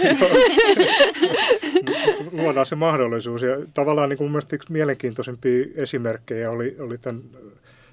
luodaan 2.43 2.65
se 2.65 2.75
mahdollisuus. 2.75 3.41
Ja 3.41 3.57
tavallaan 3.73 4.09
niin 4.09 4.17
kuin 4.17 4.31
mielestäni 4.31 4.55
yksi 4.55 4.71
mielenkiintoisimpia 4.71 5.65
esimerkkejä 5.75 6.51
oli, 6.51 6.75
oli 6.79 6.97
tämän 6.97 7.21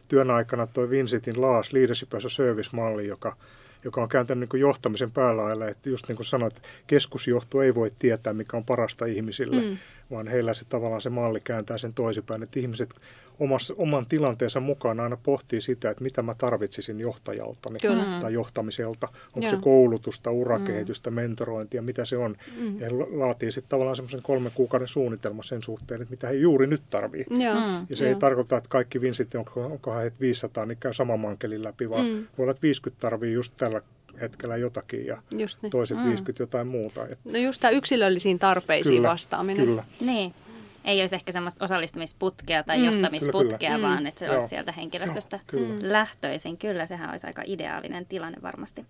työn 0.09 0.31
aikana 0.31 0.67
tuo 0.67 0.91
Vincentin 0.91 1.41
Laas 1.41 1.73
Leadership 1.73 2.15
as 2.15 2.25
a 2.25 2.29
Service-malli, 2.29 3.07
joka 3.07 3.37
joka 3.85 4.03
on 4.03 4.09
kääntänyt 4.09 4.53
niin 4.53 4.61
johtamisen 4.61 5.11
päälaille, 5.11 5.69
että 5.69 5.89
just 5.91 6.09
niin 6.09 6.17
kuin 6.17 6.27
sanoit, 6.27 6.63
keskusjohto 6.87 7.63
ei 7.63 7.75
voi 7.75 7.91
tietää, 7.99 8.33
mikä 8.33 8.57
on 8.57 8.65
parasta 8.65 9.07
ihmisille, 9.07 9.61
mm. 9.63 9.79
Vaan 10.11 10.29
heillä 10.29 10.55
se 10.55 10.64
tavallaan 10.64 11.01
se 11.01 11.11
malli 11.11 11.40
kääntää 11.40 11.79
sen 11.79 11.95
toisinpäin, 11.95 12.43
että 12.43 12.61
ihmiset 12.61 12.95
omassa, 13.40 13.75
oman 13.79 14.07
tilanteensa 14.07 14.61
mukaan 14.61 15.01
aina 15.01 15.17
pohtii 15.17 15.61
sitä, 15.61 15.90
että 15.90 16.03
mitä 16.03 16.23
mä 16.23 16.35
tarvitsisin 16.35 17.01
johtajalta 17.01 17.71
Kyllä. 17.83 18.19
tai 18.21 18.33
johtamiselta. 18.33 19.09
Onko 19.27 19.40
Joo. 19.40 19.51
se 19.51 19.57
koulutusta, 19.57 20.31
urakehitystä, 20.31 21.11
mm. 21.11 21.14
mentorointia, 21.14 21.83
mitä 21.83 22.05
se 22.05 22.17
on. 22.17 22.37
Mm. 22.57 22.81
Ja 22.81 22.87
he 22.87 22.90
laatii 23.11 23.53
sitten 23.53 23.69
tavallaan 23.69 23.97
semmoisen 23.97 24.23
kolmen 24.23 24.53
kuukauden 24.55 24.88
suunnitelma 24.88 25.43
sen 25.43 25.62
suhteen, 25.62 26.03
että 26.03 26.12
mitä 26.12 26.29
he 26.29 26.35
juuri 26.35 26.67
nyt 26.67 26.83
tarvii. 26.90 27.25
Mm. 27.31 27.40
Ja 27.40 27.97
se 27.97 28.05
Joo. 28.05 28.09
ei 28.09 28.14
tarkoita, 28.14 28.57
että 28.57 28.71
kaikki 28.71 29.01
vinsit, 29.01 29.35
onko, 29.35 29.64
onko 29.64 29.95
he 29.95 30.12
500, 30.21 30.67
niin 30.67 30.79
käy 30.79 30.95
saman 30.95 31.21
mankelin 31.21 31.64
läpi, 31.64 31.90
vaan 31.90 32.07
mm. 32.07 32.27
voi 32.38 32.43
olla, 32.45 32.51
että 32.51 32.62
50 32.62 33.01
tarvii 33.01 33.33
just 33.33 33.53
tällä 33.57 33.83
hetkellä 34.20 34.57
jotakin 34.57 35.07
ja 35.07 35.22
just 35.31 35.62
niin. 35.62 35.70
toiset 35.70 35.98
mm. 35.98 36.05
50 36.05 36.42
jotain 36.42 36.66
muuta. 36.66 37.07
No 37.24 37.38
just 37.38 37.61
tämä 37.61 37.70
yksilöllisiin 37.70 38.38
tarpeisiin 38.38 38.96
kyllä, 38.96 39.09
vastaaminen. 39.09 39.66
Kyllä. 39.66 39.85
Niin. 40.00 40.35
ei 40.85 41.00
olisi 41.00 41.14
ehkä 41.14 41.33
semmoista 41.33 41.64
osallistumisputkea 41.64 42.62
tai 42.62 42.79
mm, 42.79 42.85
johtamisputkea, 42.85 43.59
kyllä, 43.59 43.74
kyllä. 43.74 43.88
vaan 43.88 44.00
mm. 44.03 44.07
että 44.07 44.18
se 44.18 44.24
Joo. 44.27 44.35
olisi 44.35 44.48
sieltä 44.48 44.72
henkilöstöstä 44.72 45.37
Joo, 45.37 45.62
kyllä. 45.62 45.92
lähtöisin. 45.92 46.59
Kyllä, 46.59 46.87
sehän 46.87 47.11
olisi 47.11 47.27
aika 47.27 47.42
ideaalinen 47.46 48.07
tilanne 48.07 48.38
varmasti. 48.42 48.87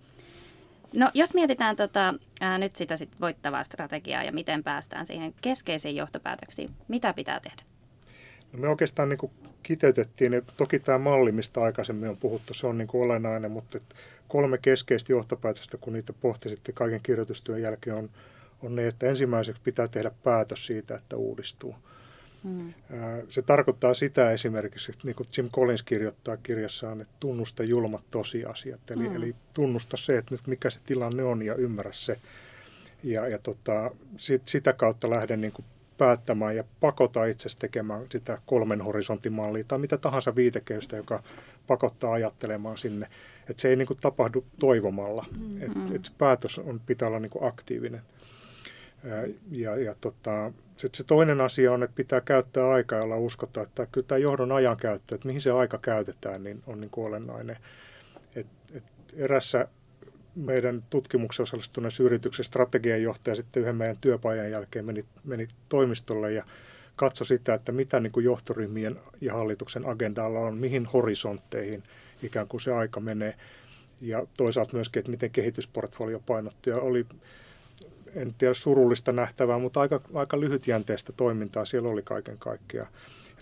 No 0.94 1.10
jos 1.14 1.34
mietitään 1.34 1.76
tota, 1.76 2.14
ää, 2.40 2.58
nyt 2.58 2.76
sitä 2.76 2.96
sit 2.96 3.20
voittavaa 3.20 3.64
strategiaa 3.64 4.24
ja 4.24 4.32
miten 4.32 4.64
päästään 4.64 5.06
siihen 5.06 5.34
keskeisiin 5.40 5.96
johtopäätöksiin, 5.96 6.70
mitä 6.88 7.12
pitää 7.12 7.40
tehdä? 7.40 7.62
No 8.52 8.58
me 8.58 8.68
oikeastaan 8.68 9.08
niin 9.08 9.30
kiteytettiin, 9.64 10.34
että 10.34 10.52
toki 10.56 10.78
tämä 10.78 10.98
malli, 10.98 11.32
mistä 11.32 11.60
aikaisemmin 11.60 12.08
on 12.08 12.16
puhuttu, 12.16 12.54
se 12.54 12.66
on 12.66 12.78
niin 12.78 12.88
olennainen, 12.92 13.50
mutta 13.50 13.80
kolme 14.28 14.58
keskeistä 14.58 15.12
johtopäätöstä, 15.12 15.76
kun 15.76 15.92
niitä 15.92 16.12
pohtisitte 16.12 16.72
kaiken 16.72 17.00
kirjoitustyön 17.02 17.62
jälkeen, 17.62 17.96
on, 17.96 18.10
on 18.62 18.76
ne, 18.76 18.86
että 18.86 19.06
ensimmäiseksi 19.06 19.62
pitää 19.64 19.88
tehdä 19.88 20.10
päätös 20.24 20.66
siitä, 20.66 20.94
että 20.94 21.16
uudistuu. 21.16 21.74
Hmm. 22.44 22.74
Se 23.28 23.42
tarkoittaa 23.42 23.94
sitä 23.94 24.30
esimerkiksi, 24.30 24.92
että 24.92 25.06
niin 25.06 25.16
kuin 25.16 25.28
Jim 25.36 25.50
Collins 25.50 25.82
kirjoittaa 25.82 26.36
kirjassaan, 26.36 27.00
että 27.00 27.14
tunnusta 27.20 27.64
julmat 27.64 28.04
tosiasiat. 28.10 28.90
Eli, 28.90 29.06
hmm. 29.06 29.16
eli 29.16 29.34
tunnusta 29.54 29.96
se, 29.96 30.18
että 30.18 30.34
nyt 30.34 30.46
mikä 30.46 30.70
se 30.70 30.80
tilanne 30.86 31.22
on 31.22 31.42
ja 31.42 31.54
ymmärrä 31.54 31.92
se. 31.92 32.18
Ja, 33.02 33.28
ja 33.28 33.38
tota, 33.38 33.90
sit, 34.16 34.42
sitä 34.48 34.72
kautta 34.72 35.10
lähden 35.10 35.40
niin 35.40 35.52
kuin 35.52 35.64
päättämään 35.98 36.56
ja 36.56 36.64
pakota 36.80 37.24
itse 37.24 37.48
tekemään 37.58 38.06
sitä 38.10 38.38
kolmen 38.46 38.80
horisontimallia 38.80 39.64
tai 39.68 39.78
mitä 39.78 39.98
tahansa 39.98 40.36
viitekehystä, 40.36 40.96
joka 40.96 41.22
pakottaa 41.66 42.12
ajattelemaan 42.12 42.78
sinne. 42.78 43.08
Että 43.50 43.62
se 43.62 43.68
ei 43.68 43.76
niin 43.76 43.86
kuin 43.86 43.98
tapahdu 44.00 44.44
toivomalla. 44.58 45.26
Mm-hmm. 45.30 45.62
Että 45.62 45.94
et 45.94 46.04
se 46.04 46.12
päätös 46.18 46.58
on, 46.58 46.80
pitää 46.86 47.08
olla 47.08 47.20
niin 47.20 47.30
kuin 47.30 47.44
aktiivinen. 47.48 48.02
Ja, 49.50 49.76
ja 49.76 49.94
tota, 50.00 50.52
sitten 50.76 50.96
se 50.98 51.04
toinen 51.04 51.40
asia 51.40 51.72
on, 51.72 51.82
että 51.82 51.96
pitää 51.96 52.20
käyttää 52.20 52.70
aikaa, 52.70 52.98
jolla 52.98 53.16
uskotaan, 53.16 53.66
että 53.66 53.86
kyllä 53.92 54.06
tämä 54.06 54.18
johdon 54.18 54.52
ajan 54.52 54.76
käyttö, 54.76 55.14
että 55.14 55.26
mihin 55.26 55.40
se 55.40 55.50
aika 55.50 55.78
käytetään, 55.78 56.44
niin 56.44 56.62
on 56.66 56.80
niin 56.80 56.90
kuin 56.90 57.06
olennainen. 57.06 57.56
Et, 58.36 58.46
et 58.74 58.84
erässä 59.16 59.68
meidän 60.36 60.84
tutkimuksen 60.90 61.42
osallistuneessa 61.42 62.02
yrityksessä 62.02 62.48
strategianjohtaja 62.48 63.36
sitten 63.36 63.60
yhden 63.60 63.76
meidän 63.76 63.96
työpajan 64.00 64.50
jälkeen 64.50 64.84
meni, 64.84 65.04
meni 65.24 65.48
toimistolle 65.68 66.32
ja 66.32 66.44
katsoi 66.96 67.26
sitä, 67.26 67.54
että 67.54 67.72
mitä 67.72 68.00
niin 68.00 68.12
kuin 68.12 68.24
johtoryhmien 68.24 69.00
ja 69.20 69.34
hallituksen 69.34 69.86
agendalla 69.86 70.40
on, 70.40 70.56
mihin 70.56 70.86
horisontteihin 70.86 71.82
ikään 72.22 72.48
kuin 72.48 72.60
se 72.60 72.72
aika 72.72 73.00
menee. 73.00 73.34
Ja 74.00 74.26
toisaalta 74.36 74.76
myöskin, 74.76 75.00
että 75.00 75.10
miten 75.10 75.30
kehitysportfolio 75.30 76.20
painottuu. 76.26 76.72
Ja 76.72 76.78
oli, 76.78 77.06
en 78.14 78.34
tiedä 78.38 78.54
surullista 78.54 79.12
nähtävää, 79.12 79.58
mutta 79.58 79.80
aika, 79.80 80.00
aika 80.14 80.40
lyhytjänteistä 80.40 81.12
toimintaa 81.12 81.64
siellä 81.64 81.88
oli 81.88 82.02
kaiken 82.02 82.38
kaikkiaan 82.38 82.88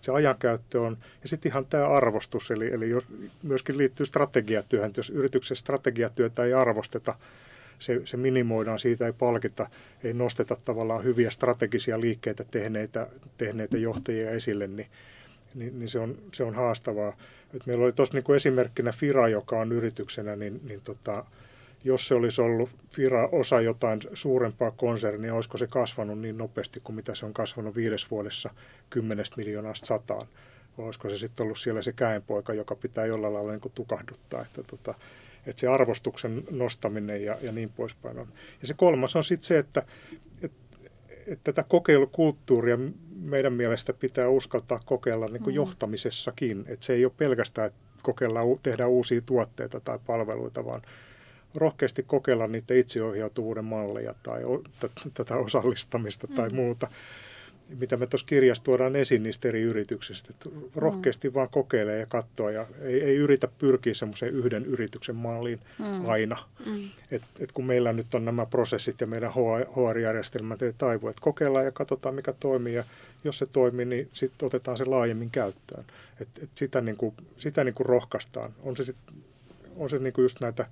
se 0.03 0.13
ajankäyttö 0.13 0.81
on, 0.81 0.97
ja 1.23 1.29
sitten 1.29 1.51
ihan 1.51 1.67
tämä 1.67 1.87
arvostus, 1.87 2.51
eli, 2.51 2.73
eli 2.73 2.91
jos, 2.91 3.05
myöskin 3.43 3.79
liittyy 3.79 4.07
strategiatyöhön, 4.07 4.93
jos 4.97 5.11
yrityksen 5.11 5.57
strategiatyötä 5.57 6.45
ei 6.45 6.53
arvosteta, 6.53 7.15
se, 7.79 8.03
se 8.05 8.17
minimoidaan, 8.17 8.79
siitä 8.79 9.07
ei 9.07 9.13
palkita, 9.13 9.71
ei 10.05 10.13
nosteta 10.13 10.57
tavallaan 10.65 11.05
hyviä 11.05 11.31
strategisia 11.31 12.01
liikkeitä 12.01 12.45
tehneitä, 12.45 13.07
tehneitä 13.39 13.77
johtajia 13.77 14.31
esille, 14.31 14.67
niin, 14.67 14.89
niin, 15.55 15.79
niin 15.79 15.89
se, 15.89 15.99
on, 15.99 16.15
se 16.33 16.45
on 16.45 16.55
haastavaa. 16.55 17.17
Et 17.55 17.67
meillä 17.67 17.85
oli 17.85 17.93
tuossa 17.93 18.19
niin 18.19 18.37
esimerkkinä 18.37 18.93
Fira, 18.93 19.29
joka 19.29 19.61
on 19.61 19.73
yrityksenä, 19.73 20.37
niin, 20.37 20.61
niin 20.65 20.81
tota, 20.85 21.25
jos 21.85 22.09
se 22.09 22.15
olisi 22.15 22.41
ollut 22.41 22.71
Fira 22.95 23.29
osa 23.33 23.61
jotain 23.61 24.01
suurempaa 24.15 24.71
konsernia, 24.71 25.35
olisiko 25.35 25.59
se 25.59 25.67
kasvanut 25.67 26.19
niin 26.19 26.39
nopeasti 26.39 26.81
kuin 26.81 26.97
mitä 26.97 27.15
se 27.15 27.27
on 27.27 27.35
kasvanut 27.35 27.77
viides 27.77 28.11
vuodessa 28.11 28.51
kymmenestä 28.91 29.37
miljoonasta 29.37 29.87
sataan? 29.87 30.27
Olisiko 30.79 31.09
se 31.11 31.17
sitten 31.17 31.45
ollut 31.45 31.59
siellä 31.59 31.83
se 31.83 31.93
käenpoika, 31.93 32.55
joka 32.55 32.75
pitää 32.75 33.07
jollain 33.07 33.35
lailla 33.35 33.53
niin 33.53 33.73
tukahduttaa, 33.75 34.43
että, 34.43 34.63
tota, 34.63 34.95
että 35.47 35.61
se 35.61 35.69
arvostuksen 35.69 36.45
nostaminen 36.51 37.25
ja, 37.25 37.39
ja 37.41 37.53
niin 37.53 37.71
poispäin 37.71 38.19
on. 38.19 38.29
Ja 38.63 38.69
se 38.69 38.75
kolmas 38.75 39.17
on 39.17 39.25
sitten 39.25 39.47
se, 39.47 39.59
että, 39.59 39.83
että, 40.43 40.89
että 41.27 41.53
tätä 41.53 41.65
kokeilukulttuuria 41.69 42.79
meidän 43.21 43.53
mielestä 43.53 43.93
pitää 43.93 44.29
uskaltaa 44.29 44.81
kokeilla 44.85 45.27
niin 45.27 45.43
kuin 45.43 45.55
mm. 45.55 45.57
johtamisessakin. 45.57 46.65
Että 46.67 46.87
se 46.87 46.93
ei 46.93 47.05
ole 47.05 47.13
pelkästään, 47.17 47.67
että 47.67 47.81
kokeillaan, 48.03 48.47
tehdään 48.63 48.91
uusia 48.91 49.21
tuotteita 49.21 49.81
tai 49.81 49.99
palveluita, 50.07 50.65
vaan 50.65 50.83
rohkeasti 51.55 52.03
kokeilla 52.03 52.47
niitä 52.47 52.75
itseohjautuvuuden 52.75 53.65
malleja 53.65 54.15
tai 54.23 54.43
tätä 55.15 55.37
osallistamista 55.37 56.27
tai 56.27 56.49
mm. 56.49 56.57
muuta, 56.57 56.89
mitä 57.79 57.97
me 57.97 58.07
tuossa 58.07 58.27
kirjassa 58.27 58.65
tuodaan 58.65 58.97
esiin 58.97 59.23
niistä 59.23 59.49
eri 59.49 59.63
yrityksistä. 59.63 60.29
Että 60.31 60.49
rohkeasti 60.77 61.29
mm. 61.29 61.35
vaan 61.35 61.49
kokeilee 61.49 61.99
ja 61.99 62.07
katsoa 62.07 62.51
ja 62.51 62.67
ei, 62.81 63.03
ei 63.03 63.17
yritä 63.17 63.49
pyrkiä 63.59 63.95
semmoiseen 63.95 64.35
yhden 64.35 64.67
yrityksen 64.67 65.17
malliin 65.17 65.61
mm. 65.79 66.09
aina. 66.09 66.37
Mm. 66.67 66.89
Et, 67.11 67.23
et 67.41 67.53
kun 67.53 67.67
meillä 67.67 67.93
nyt 67.93 68.15
on 68.15 68.25
nämä 68.25 68.47
prosessit 68.47 69.01
ja 69.01 69.07
meidän 69.07 69.33
HR-järjestelmät 69.77 70.63
ei 70.63 70.73
taivu, 70.79 71.09
että 71.09 71.23
kokeillaan 71.23 71.65
ja 71.65 71.73
katsotaan 71.73 72.15
mikä 72.15 72.35
toimii 72.41 72.75
ja 72.75 72.85
jos 73.25 73.39
se 73.39 73.47
toimii, 73.47 73.85
niin 73.85 74.09
sitten 74.13 74.47
otetaan 74.47 74.77
se 74.77 74.85
laajemmin 74.85 75.31
käyttöön. 75.31 75.85
Et, 76.21 76.29
et 76.43 76.51
sitä, 76.55 76.81
niin 76.81 76.97
kuin, 76.97 77.15
sitä 77.39 77.65
niin 77.65 77.75
kuin 77.75 77.87
rohkaistaan. 77.87 78.53
On 78.63 78.77
se, 78.77 78.85
sit, 78.85 78.97
on 79.77 79.91
se 79.91 79.99
niin 79.99 80.13
kuin 80.13 80.23
just 80.23 80.41
näitä 80.41 80.67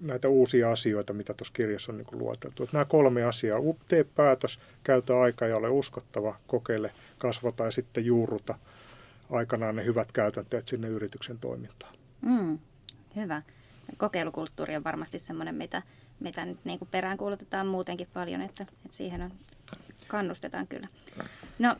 näitä 0.00 0.28
uusia 0.28 0.70
asioita, 0.70 1.12
mitä 1.12 1.34
tuossa 1.34 1.54
kirjassa 1.54 1.92
on 1.92 1.98
niin 1.98 2.06
luoteltu. 2.12 2.62
Että 2.62 2.76
nämä 2.76 2.84
kolme 2.84 3.24
asiaa, 3.24 3.58
tee 3.88 4.04
päätös, 4.04 4.60
käytä 4.84 5.20
aikaa 5.20 5.48
ja 5.48 5.56
ole 5.56 5.68
uskottava, 5.68 6.36
kokeile, 6.46 6.92
kasvata 7.18 7.64
ja 7.64 7.70
sitten 7.70 8.04
juurruta 8.04 8.58
aikanaan 9.30 9.76
ne 9.76 9.84
hyvät 9.84 10.12
käytänteet 10.12 10.68
sinne 10.68 10.88
yrityksen 10.88 11.38
toimintaan. 11.38 11.94
Mm, 12.20 12.58
hyvä. 13.16 13.42
Kokeilukulttuuri 13.96 14.76
on 14.76 14.84
varmasti 14.84 15.18
sellainen, 15.18 15.54
mitä, 15.54 15.82
mitä 16.20 16.44
nyt 16.44 16.58
niin 16.64 16.78
kuin 16.78 16.88
peräänkuulutetaan 16.90 17.66
muutenkin 17.66 18.08
paljon, 18.12 18.40
että, 18.40 18.66
että 18.84 18.96
siihen 18.96 19.22
on, 19.22 19.32
kannustetaan 20.06 20.66
kyllä. 20.66 20.88
No, 21.58 21.76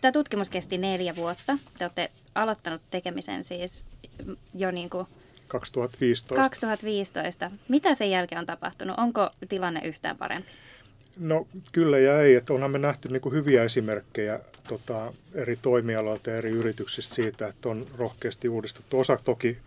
tämä 0.00 0.12
tutkimus 0.12 0.50
kesti 0.50 0.78
neljä 0.78 1.16
vuotta. 1.16 1.58
Te 1.78 1.84
olette 1.84 2.10
aloittanut 2.34 2.82
tekemisen 2.90 3.44
siis 3.44 3.84
jo 4.54 4.70
niin 4.70 4.90
kuin 4.90 5.06
2015. 5.48 6.34
2015. 6.34 7.50
Mitä 7.68 7.94
sen 7.94 8.10
jälkeen 8.10 8.38
on 8.38 8.46
tapahtunut? 8.46 8.98
Onko 8.98 9.30
tilanne 9.48 9.80
yhtään 9.84 10.16
parempi? 10.16 10.48
No 11.18 11.46
kyllä 11.72 11.98
ja 11.98 12.22
ei. 12.22 12.34
Että 12.34 12.52
onhan 12.52 12.70
me 12.70 12.78
nähty 12.78 13.08
niin 13.08 13.20
kuin 13.20 13.34
hyviä 13.34 13.64
esimerkkejä 13.64 14.40
tota, 14.68 15.12
eri 15.34 15.56
toimialoilta 15.62 16.30
ja 16.30 16.36
eri 16.36 16.50
yrityksistä 16.50 17.14
siitä, 17.14 17.46
että 17.46 17.68
on 17.68 17.86
rohkeasti 17.98 18.48
uudistettu. 18.48 19.00
Osa 19.00 19.16
toki, 19.24 19.58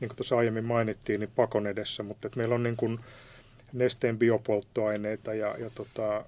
niin 0.00 0.08
kuin 0.08 0.16
tuossa 0.16 0.36
aiemmin 0.36 0.64
mainittiin, 0.64 1.20
niin 1.20 1.30
pakon 1.36 1.66
edessä, 1.66 2.02
mutta 2.02 2.28
että 2.28 2.38
meillä 2.38 2.54
on 2.54 2.62
niin 2.62 2.76
kuin 2.76 3.00
nesteen 3.72 4.18
biopolttoaineita 4.18 5.34
ja, 5.34 5.56
ja 5.58 5.70
tota, 5.74 6.24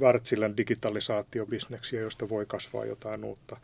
Wärtsilän 0.00 0.56
digitalisaatiobisneksiä, 0.56 2.00
josta 2.00 2.28
voi 2.28 2.46
kasvaa 2.46 2.84
jotain 2.84 3.24
uutta. 3.24 3.56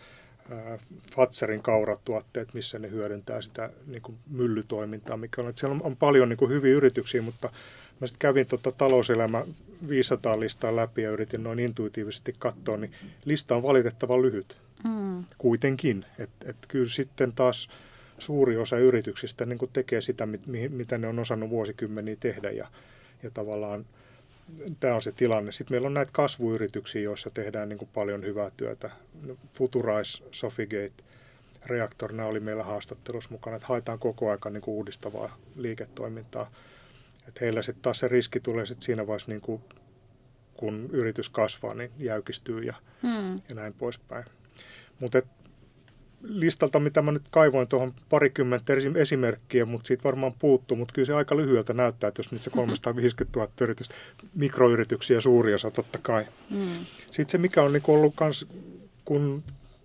Fatserin 1.17 1.63
kauratuotteet, 1.63 2.55
missä 2.55 2.79
ne 2.79 2.91
hyödyntää 2.91 3.43
sitä 3.43 3.71
niin 3.87 4.03
kuin 4.03 4.19
myllytoimintaa, 4.31 5.17
mikä 5.17 5.43
on. 5.43 5.49
Että 5.49 5.61
siellä 5.61 5.75
on, 5.75 5.83
on 5.83 5.97
paljon 5.97 6.29
niin 6.29 6.37
kuin 6.37 6.51
hyviä 6.51 6.75
yrityksiä, 6.75 7.23
mutta 7.23 7.51
mä 8.01 8.07
sitten 8.07 8.19
kävin 8.19 8.47
tuota 8.47 8.73
talouselämä 8.73 9.45
500 9.89 10.41
listaa 10.41 10.77
läpi 10.77 11.03
ja 11.03 11.11
yritin 11.11 11.43
noin 11.43 11.59
intuitiivisesti 11.59 12.35
katsoa, 12.39 12.77
niin 12.77 12.93
lista 13.25 13.57
on 13.57 13.63
valitettavan 13.63 14.23
lyhyt 14.23 14.57
mm. 14.85 15.25
kuitenkin. 15.39 16.05
Että 16.19 16.51
et 16.51 16.57
kyllä 16.69 16.89
sitten 16.89 17.33
taas 17.33 17.69
suuri 18.19 18.57
osa 18.57 18.79
yrityksistä 18.79 19.47
niin 19.47 19.59
kuin 19.59 19.71
tekee 19.73 20.01
sitä, 20.01 20.27
mit, 20.27 20.41
mitä 20.69 20.99
ne 20.99 21.09
on 21.09 21.19
osannut 21.19 21.51
vuosikymmeniä 21.51 22.17
tehdä 22.21 22.51
ja, 22.51 22.69
ja 23.23 23.31
tavallaan– 23.31 23.87
tämä 24.81 24.95
on 24.95 25.03
se 25.03 25.13
tilanne. 25.13 25.53
Sitten 25.53 25.75
meillä 25.75 25.87
on 25.87 25.95
näitä 25.95 26.13
kasvuyrityksiä, 26.13 27.03
joissa 27.03 27.31
tehdään 27.31 27.69
niin 27.69 27.79
kuin 27.79 27.91
paljon 27.95 28.23
hyvää 28.23 28.51
työtä. 28.57 28.91
Futurize, 29.55 30.25
Sofigate, 30.31 30.93
Reactor, 31.67 32.13
nämä 32.13 32.29
oli 32.29 32.41
meillä 32.41 32.63
haastattelussa 32.63 33.31
mukana, 33.31 33.57
että 33.57 33.69
haetaan 33.69 33.99
koko 33.99 34.31
ajan 34.31 34.53
niin 34.53 34.61
kuin 34.63 34.75
uudistavaa 34.75 35.37
liiketoimintaa. 35.57 36.51
Että 37.29 37.41
heillä 37.41 37.63
sitten 37.63 37.83
taas 37.83 37.99
se 37.99 38.09
riski 38.09 38.41
tulee 38.41 38.67
sitten 38.67 38.85
siinä 38.85 39.07
vaiheessa, 39.07 39.31
niin 39.31 39.41
kuin, 39.41 39.63
kun 40.55 40.89
yritys 40.93 41.29
kasvaa, 41.29 41.75
niin 41.75 41.91
jäykistyy 41.99 42.63
ja, 42.63 42.75
hmm. 43.03 43.37
ja 43.49 43.55
näin 43.55 43.75
poispäin. 43.75 44.25
Mutta 45.01 45.23
listalta, 46.23 46.81
mitä 46.81 47.03
mä 47.03 47.13
nyt 47.13 47.23
kaivoin 47.31 47.69
tuohon 47.69 47.95
parikymmentä 48.09 48.73
esimerkkiä, 48.97 49.65
mutta 49.65 49.87
siitä 49.87 50.05
varmaan 50.05 50.35
puuttuu, 50.39 50.77
mutta 50.77 50.95
kyllä 50.95 51.07
se 51.07 51.15
aika 51.15 51.37
lyhyeltä 51.37 51.73
näyttää, 51.73 52.09
että 52.09 52.21
jos 52.21 52.33
niissä 52.33 52.51
350 52.51 53.39
000 53.39 53.53
yritystä, 53.61 53.95
mikroyrityksiä 54.35 55.21
suuri 55.21 55.55
osa 55.55 55.71
totta 55.71 55.99
kai. 55.99 56.27
Mm. 56.51 56.87
Sitten 57.07 57.29
se, 57.29 57.39
mikä 57.39 57.63
on 57.63 57.73
niin 57.73 57.83
ollut 57.87 58.15
kans, 58.17 58.47
kun 59.05 59.43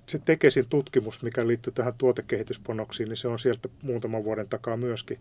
se 0.07 0.19
Tekesin 0.25 0.65
tutkimus, 0.69 1.23
mikä 1.23 1.47
liittyy 1.47 1.73
tähän 1.73 1.93
tuotekehitysponoksiin, 1.97 3.09
niin 3.09 3.17
se 3.17 3.27
on 3.27 3.39
sieltä 3.39 3.69
muutaman 3.81 4.23
vuoden 4.23 4.49
takaa 4.49 4.77
myöskin. 4.77 5.19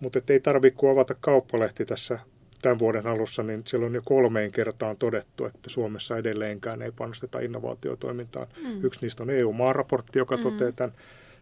Mutta 0.00 0.20
ei 0.28 0.40
tarvitse 0.40 0.78
kuin 0.78 0.92
avata 0.92 1.14
kauppalehti 1.20 1.86
tässä 1.86 2.18
tämän 2.62 2.78
vuoden 2.78 3.06
alussa, 3.06 3.42
niin 3.42 3.62
siellä 3.66 3.86
on 3.86 3.94
jo 3.94 4.02
kolmeen 4.04 4.52
kertaan 4.52 4.96
todettu, 4.96 5.44
että 5.44 5.70
Suomessa 5.70 6.16
edelleenkään 6.16 6.82
ei 6.82 6.92
panosteta 6.92 7.40
innovaatiotoimintaan. 7.40 8.46
Mm. 8.64 8.84
Yksi 8.84 9.00
niistä 9.02 9.22
on 9.22 9.30
EU-maaraportti, 9.30 10.18
joka 10.18 10.36
mm. 10.36 10.42
toteaa 10.42 10.72
tämän. 10.72 10.92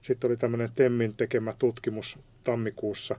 Sitten 0.03 0.29
oli 0.29 0.37
tämmöinen 0.37 0.71
Temmin 0.75 1.15
tekemä 1.15 1.55
tutkimus 1.59 2.19
tammikuussa. 2.45 3.17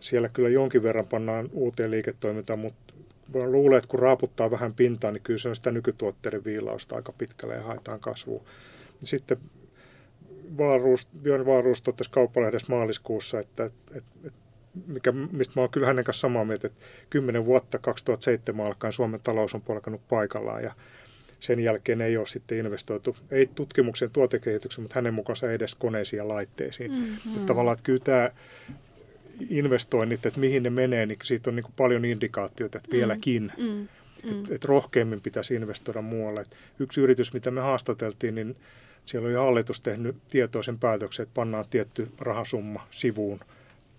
Siellä 0.00 0.28
kyllä 0.28 0.48
jonkin 0.48 0.82
verran 0.82 1.06
pannaan 1.06 1.48
uuteen 1.52 1.90
liiketoimintaan, 1.90 2.58
mutta 2.58 2.94
luulen, 3.34 3.78
että 3.78 3.88
kun 3.88 4.00
raaputtaa 4.00 4.50
vähän 4.50 4.74
pintaa, 4.74 5.10
niin 5.12 5.22
kyllä 5.22 5.38
se 5.38 5.48
on 5.48 5.56
sitä 5.56 5.70
nykytuotteiden 5.70 6.44
viilausta 6.44 6.96
aika 6.96 7.12
pitkälle 7.12 7.54
ja 7.54 7.62
haetaan 7.62 8.00
kasvua. 8.00 8.44
Sitten 9.02 9.38
Vaaruus, 10.58 11.08
Björn 11.22 11.46
Vaaruus 11.46 11.82
totesi 11.82 12.10
Kauppalehdessä 12.10 12.72
maaliskuussa, 12.72 13.40
että, 13.40 13.64
että, 13.64 13.98
että 14.24 14.45
mikä, 14.86 15.12
mistä 15.12 15.52
mä 15.56 15.60
oon 15.60 15.70
kyllä 15.70 15.86
hänen 15.86 16.04
kanssa 16.04 16.20
samaa 16.20 16.44
mieltä, 16.44 16.66
että 16.66 16.86
10 17.10 17.44
vuotta 17.44 17.78
2007 17.78 18.66
alkaen 18.66 18.92
Suomen 18.92 19.20
talous 19.22 19.54
on 19.54 19.62
polkanut 19.62 20.08
paikallaan 20.08 20.62
ja 20.62 20.74
sen 21.40 21.60
jälkeen 21.60 22.00
ei 22.00 22.16
ole 22.16 22.26
sitten 22.26 22.58
investoitu, 22.58 23.16
ei 23.30 23.46
tutkimuksen 23.54 24.10
tuotekehityksen, 24.10 24.82
mutta 24.82 24.94
hänen 24.94 25.14
mukaansa 25.14 25.52
edes 25.52 25.74
koneisiin 25.74 26.18
ja 26.18 26.28
laitteisiin. 26.28 26.90
Mm, 26.90 26.98
mm. 26.98 27.14
Että 27.34 27.46
tavallaan, 27.46 27.72
että 27.72 27.84
kyllä 27.84 28.00
tämä 28.04 28.30
investoinnit, 29.50 30.26
että 30.26 30.40
mihin 30.40 30.62
ne 30.62 30.70
menee, 30.70 31.06
niin 31.06 31.18
siitä 31.22 31.50
on 31.50 31.56
niin 31.56 31.64
kuin 31.64 31.74
paljon 31.76 32.04
indikaatioita, 32.04 32.78
että 32.78 32.90
mm, 32.90 32.96
vieläkin. 32.96 33.52
Mm, 33.58 33.64
mm. 33.64 34.38
Että 34.38 34.54
et 34.54 34.64
rohkeammin 34.64 35.20
pitäisi 35.20 35.54
investoida 35.54 36.02
muualle. 36.02 36.40
Et 36.40 36.56
yksi 36.78 37.00
yritys, 37.00 37.32
mitä 37.32 37.50
me 37.50 37.60
haastateltiin, 37.60 38.34
niin 38.34 38.56
siellä 39.06 39.28
oli 39.28 39.34
hallitus 39.34 39.80
tehnyt 39.80 40.16
tietoisen 40.28 40.78
päätöksen, 40.78 41.22
että 41.22 41.34
pannaan 41.34 41.64
tietty 41.70 42.08
rahasumma 42.18 42.86
sivuun– 42.90 43.40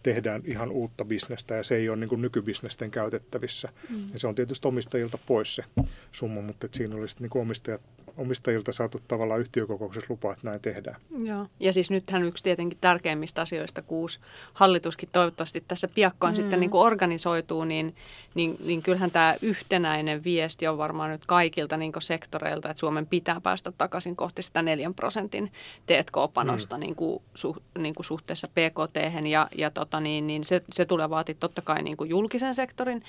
tehdään 0.07 0.41
ihan 0.45 0.71
uutta 0.71 1.05
bisnestä 1.05 1.55
ja 1.55 1.63
se 1.63 1.75
ei 1.75 1.89
ole 1.89 1.97
niin 1.97 2.09
kuin 2.09 2.21
nykybisnesten 2.21 2.91
käytettävissä. 2.91 3.69
Mm. 3.89 4.05
Ja 4.13 4.19
se 4.19 4.27
on 4.27 4.35
tietysti 4.35 4.67
omistajilta 4.67 5.17
pois 5.17 5.55
se 5.55 5.63
summa, 6.11 6.41
mutta 6.41 6.67
siinä 6.71 6.95
olisi 6.95 7.15
niin 7.19 7.29
kuin 7.29 7.41
omistajat 7.41 7.81
omistajilta 8.17 8.71
saatu 8.71 8.99
tavallaan 9.07 9.39
yhtiökokouksessa 9.39 10.13
lupaa, 10.13 10.33
että 10.33 10.47
näin 10.47 10.61
tehdään. 10.61 11.01
Joo. 11.23 11.47
Ja 11.59 11.73
siis 11.73 11.89
nythän 11.89 12.23
yksi 12.23 12.43
tietenkin 12.43 12.77
tärkeimmistä 12.81 13.41
asioista, 13.41 13.81
kuusi 13.81 14.19
hallituskin 14.53 15.09
toivottavasti 15.11 15.63
tässä 15.67 15.87
piakkoon 15.87 16.33
mm. 16.33 16.35
sitten 16.35 16.59
niin 16.59 16.69
kuin 16.69 16.81
organisoituu, 16.81 17.63
niin, 17.63 17.95
niin, 18.35 18.57
niin 18.59 18.81
kyllähän 18.81 19.11
tämä 19.11 19.35
yhtenäinen 19.41 20.23
viesti 20.23 20.67
on 20.67 20.77
varmaan 20.77 21.11
nyt 21.11 21.25
kaikilta 21.25 21.77
niin 21.77 21.91
kuin 21.91 22.03
sektoreilta, 22.03 22.69
että 22.69 22.79
Suomen 22.79 23.07
pitää 23.07 23.41
päästä 23.41 23.71
takaisin 23.71 24.15
kohti 24.15 24.41
sitä 24.41 24.61
neljän 24.61 24.93
prosentin 24.93 25.51
T&K-panosta 25.85 26.77
mm. 26.77 26.79
niin 26.79 26.95
kuin, 26.95 27.21
su, 27.33 27.55
niin 27.77 27.95
kuin 27.95 28.05
suhteessa 28.05 28.47
PKT. 28.47 29.27
Ja, 29.29 29.47
ja 29.55 29.71
tota 29.71 29.99
niin, 29.99 30.27
niin 30.27 30.43
se, 30.43 30.61
se 30.73 30.85
tulee 30.85 31.09
vaatia 31.09 31.35
totta 31.39 31.61
kai 31.61 31.83
niin 31.83 31.97
kuin 31.97 32.09
julkisen 32.09 32.55
sektorin 32.55 33.03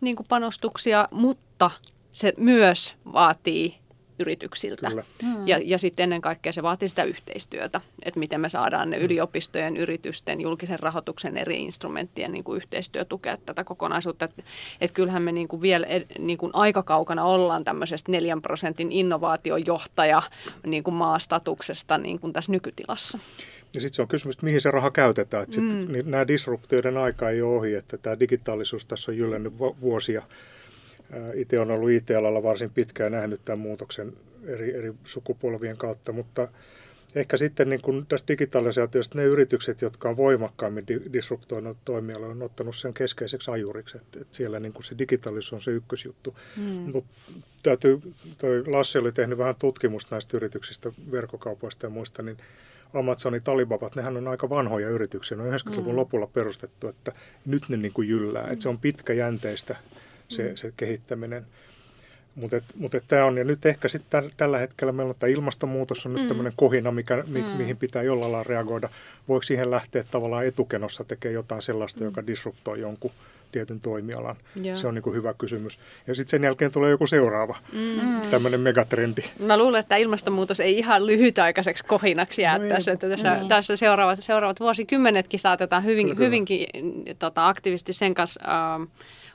niin 0.00 0.16
kuin 0.16 0.26
panostuksia, 0.28 1.08
mutta 1.10 1.70
se 2.12 2.32
myös 2.36 2.94
vaatii 3.12 3.78
yrityksiltä. 4.18 4.90
Hmm. 5.22 5.48
Ja, 5.48 5.60
ja 5.64 5.78
sitten 5.78 6.02
ennen 6.04 6.20
kaikkea 6.20 6.52
se 6.52 6.62
vaatii 6.62 6.88
sitä 6.88 7.04
yhteistyötä, 7.04 7.80
että 8.02 8.20
miten 8.20 8.40
me 8.40 8.48
saadaan 8.48 8.90
ne 8.90 8.98
mm. 8.98 9.04
yliopistojen, 9.04 9.76
yritysten, 9.76 10.40
julkisen 10.40 10.78
rahoituksen 10.78 11.36
eri 11.36 11.62
instrumenttien 11.62 12.32
niin 12.32 12.44
kuin 12.44 12.56
yhteistyö 12.56 13.04
tukea 13.04 13.36
tätä 13.36 13.64
kokonaisuutta. 13.64 14.24
Että 14.24 14.42
et 14.80 14.92
kyllähän 14.92 15.22
me 15.22 15.32
niin 15.32 15.48
kuin 15.48 15.62
vielä 15.62 15.86
niin 16.18 16.38
kuin 16.38 16.50
aika 16.54 16.82
kaukana 16.82 17.24
ollaan 17.24 17.64
tämmöisestä 17.64 18.12
neljän 18.12 18.42
prosentin 18.42 18.92
innovaatiojohtaja 18.92 20.22
niin 20.66 20.82
kuin 20.82 20.94
maastatuksesta 20.94 21.98
niin 21.98 22.20
kuin 22.20 22.32
tässä 22.32 22.52
nykytilassa. 22.52 23.18
Ja 23.74 23.80
sitten 23.80 23.94
se 23.96 24.02
on 24.02 24.08
kysymys, 24.08 24.36
että 24.36 24.46
mihin 24.46 24.60
se 24.60 24.70
raha 24.70 24.90
käytetään. 24.90 25.42
Että 25.42 25.54
sit, 25.54 25.64
mm. 25.64 25.92
niin 25.92 26.10
nämä 26.10 26.28
disruptioiden 26.28 26.96
aika 26.96 27.30
ei 27.30 27.42
ole 27.42 27.56
ohi, 27.56 27.74
että 27.74 27.98
tämä 27.98 28.20
digitaalisuus 28.20 28.86
tässä 28.86 29.12
on 29.12 29.18
jyllännyt 29.18 29.58
vuosia– 29.58 30.22
itse 31.34 31.58
olen 31.58 31.70
ollut 31.70 31.90
IT-alalla 31.90 32.42
varsin 32.42 32.70
pitkään 32.70 33.12
nähnyt 33.12 33.40
tämän 33.44 33.58
muutoksen 33.58 34.12
eri, 34.44 34.74
eri 34.74 34.92
sukupolvien 35.04 35.76
kautta, 35.76 36.12
mutta 36.12 36.48
ehkä 37.14 37.36
sitten 37.36 37.70
niin 37.70 37.82
kuin 37.82 38.06
tästä 38.06 38.28
digitalisaatiosta 38.28 39.18
ne 39.18 39.24
yritykset, 39.24 39.82
jotka 39.82 40.08
on 40.08 40.16
voimakkaammin 40.16 40.84
disruptoinut 41.12 41.76
toimialaa, 41.84 42.28
on 42.28 42.42
ottanut 42.42 42.76
sen 42.76 42.94
keskeiseksi 42.94 43.50
ajuriksi, 43.50 43.96
että, 43.96 44.20
että 44.20 44.36
siellä 44.36 44.60
niin 44.60 44.72
kuin 44.72 44.84
se 44.84 44.98
digitaalisuus 44.98 45.52
on 45.52 45.60
se 45.60 45.70
ykkösjuttu. 45.70 46.36
Mm. 46.56 46.64
Mutta 46.92 47.10
täytyy, 47.62 48.00
toi 48.38 48.64
Lassi 48.66 48.98
oli 48.98 49.12
tehnyt 49.12 49.38
vähän 49.38 49.54
tutkimusta 49.58 50.14
näistä 50.14 50.36
yrityksistä, 50.36 50.92
verkkokaupoista 51.10 51.86
ja 51.86 51.90
muista, 51.90 52.22
niin 52.22 52.36
Amazonin 52.94 53.42
Talibabat, 53.42 53.96
nehän 53.96 54.16
on 54.16 54.28
aika 54.28 54.50
vanhoja 54.50 54.88
yrityksiä, 54.88 55.36
ne 55.36 55.42
on 55.44 55.52
90-luvun 55.52 55.92
mm. 55.92 55.96
lopulla 55.96 56.26
perustettu, 56.26 56.88
että 56.88 57.12
nyt 57.46 57.62
ne 57.68 57.76
niin 57.76 57.92
kuin 57.92 58.08
jyllää, 58.08 58.46
mm. 58.46 58.52
että 58.52 58.62
se 58.62 58.68
on 58.68 58.78
pitkäjänteistä 58.78 59.76
se, 60.28 60.42
mm. 60.42 60.56
se 60.56 60.72
kehittäminen. 60.76 61.46
Mutta 62.34 62.56
mut 62.76 62.92
tämä 63.08 63.24
on, 63.24 63.36
ja 63.36 63.44
nyt 63.44 63.66
ehkä 63.66 63.88
sitten 63.88 64.30
tällä 64.36 64.58
hetkellä 64.58 64.92
meillä 64.92 65.10
on 65.10 65.16
tämä 65.18 65.32
ilmastonmuutos 65.32 66.06
on 66.06 66.12
nyt 66.12 66.22
mm. 66.22 66.28
tämmöinen 66.28 66.52
kohina, 66.56 66.92
mikä, 66.92 67.24
mi, 67.26 67.42
mm. 67.42 67.48
mihin 67.48 67.76
pitää 67.76 68.02
jollain 68.02 68.32
lailla 68.32 68.48
reagoida. 68.48 68.88
Voiko 69.28 69.42
siihen 69.42 69.70
lähteä 69.70 70.04
tavallaan 70.10 70.46
etukenossa 70.46 71.04
tekemään 71.04 71.34
jotain 71.34 71.62
sellaista, 71.62 72.00
mm. 72.00 72.06
joka 72.06 72.26
disruptoi 72.26 72.80
jonkun 72.80 73.10
tietyn 73.52 73.80
toimialan? 73.80 74.36
Joo. 74.62 74.76
Se 74.76 74.86
on 74.86 74.94
niin 74.94 75.02
kuin 75.02 75.16
hyvä 75.16 75.34
kysymys. 75.38 75.78
Ja 76.06 76.14
sitten 76.14 76.30
sen 76.30 76.44
jälkeen 76.44 76.72
tulee 76.72 76.90
joku 76.90 77.06
seuraava 77.06 77.56
mm. 77.72 78.30
tämmöinen 78.30 78.60
megatrendi. 78.60 79.22
Mä 79.38 79.56
luulen, 79.58 79.80
että 79.80 79.96
ilmastonmuutos 79.96 80.60
ei 80.60 80.78
ihan 80.78 81.06
lyhytaikaiseksi 81.06 81.84
kohinaksi 81.84 82.42
jää 82.42 82.58
no 82.58 82.68
tässä. 82.68 82.92
Että 82.92 83.08
tässä, 83.08 83.34
niin. 83.34 83.48
tässä 83.48 83.76
seuraavat, 83.76 84.22
seuraavat 84.22 84.60
vuosikymmenetkin 84.60 85.40
saatetaan 85.40 85.84
hyvin, 85.84 86.18
hyvinkin 86.18 86.66
tota, 87.18 87.48
aktiivisesti 87.48 87.92
sen 87.92 88.14
kanssa... 88.14 88.40
Uh, 88.80 88.88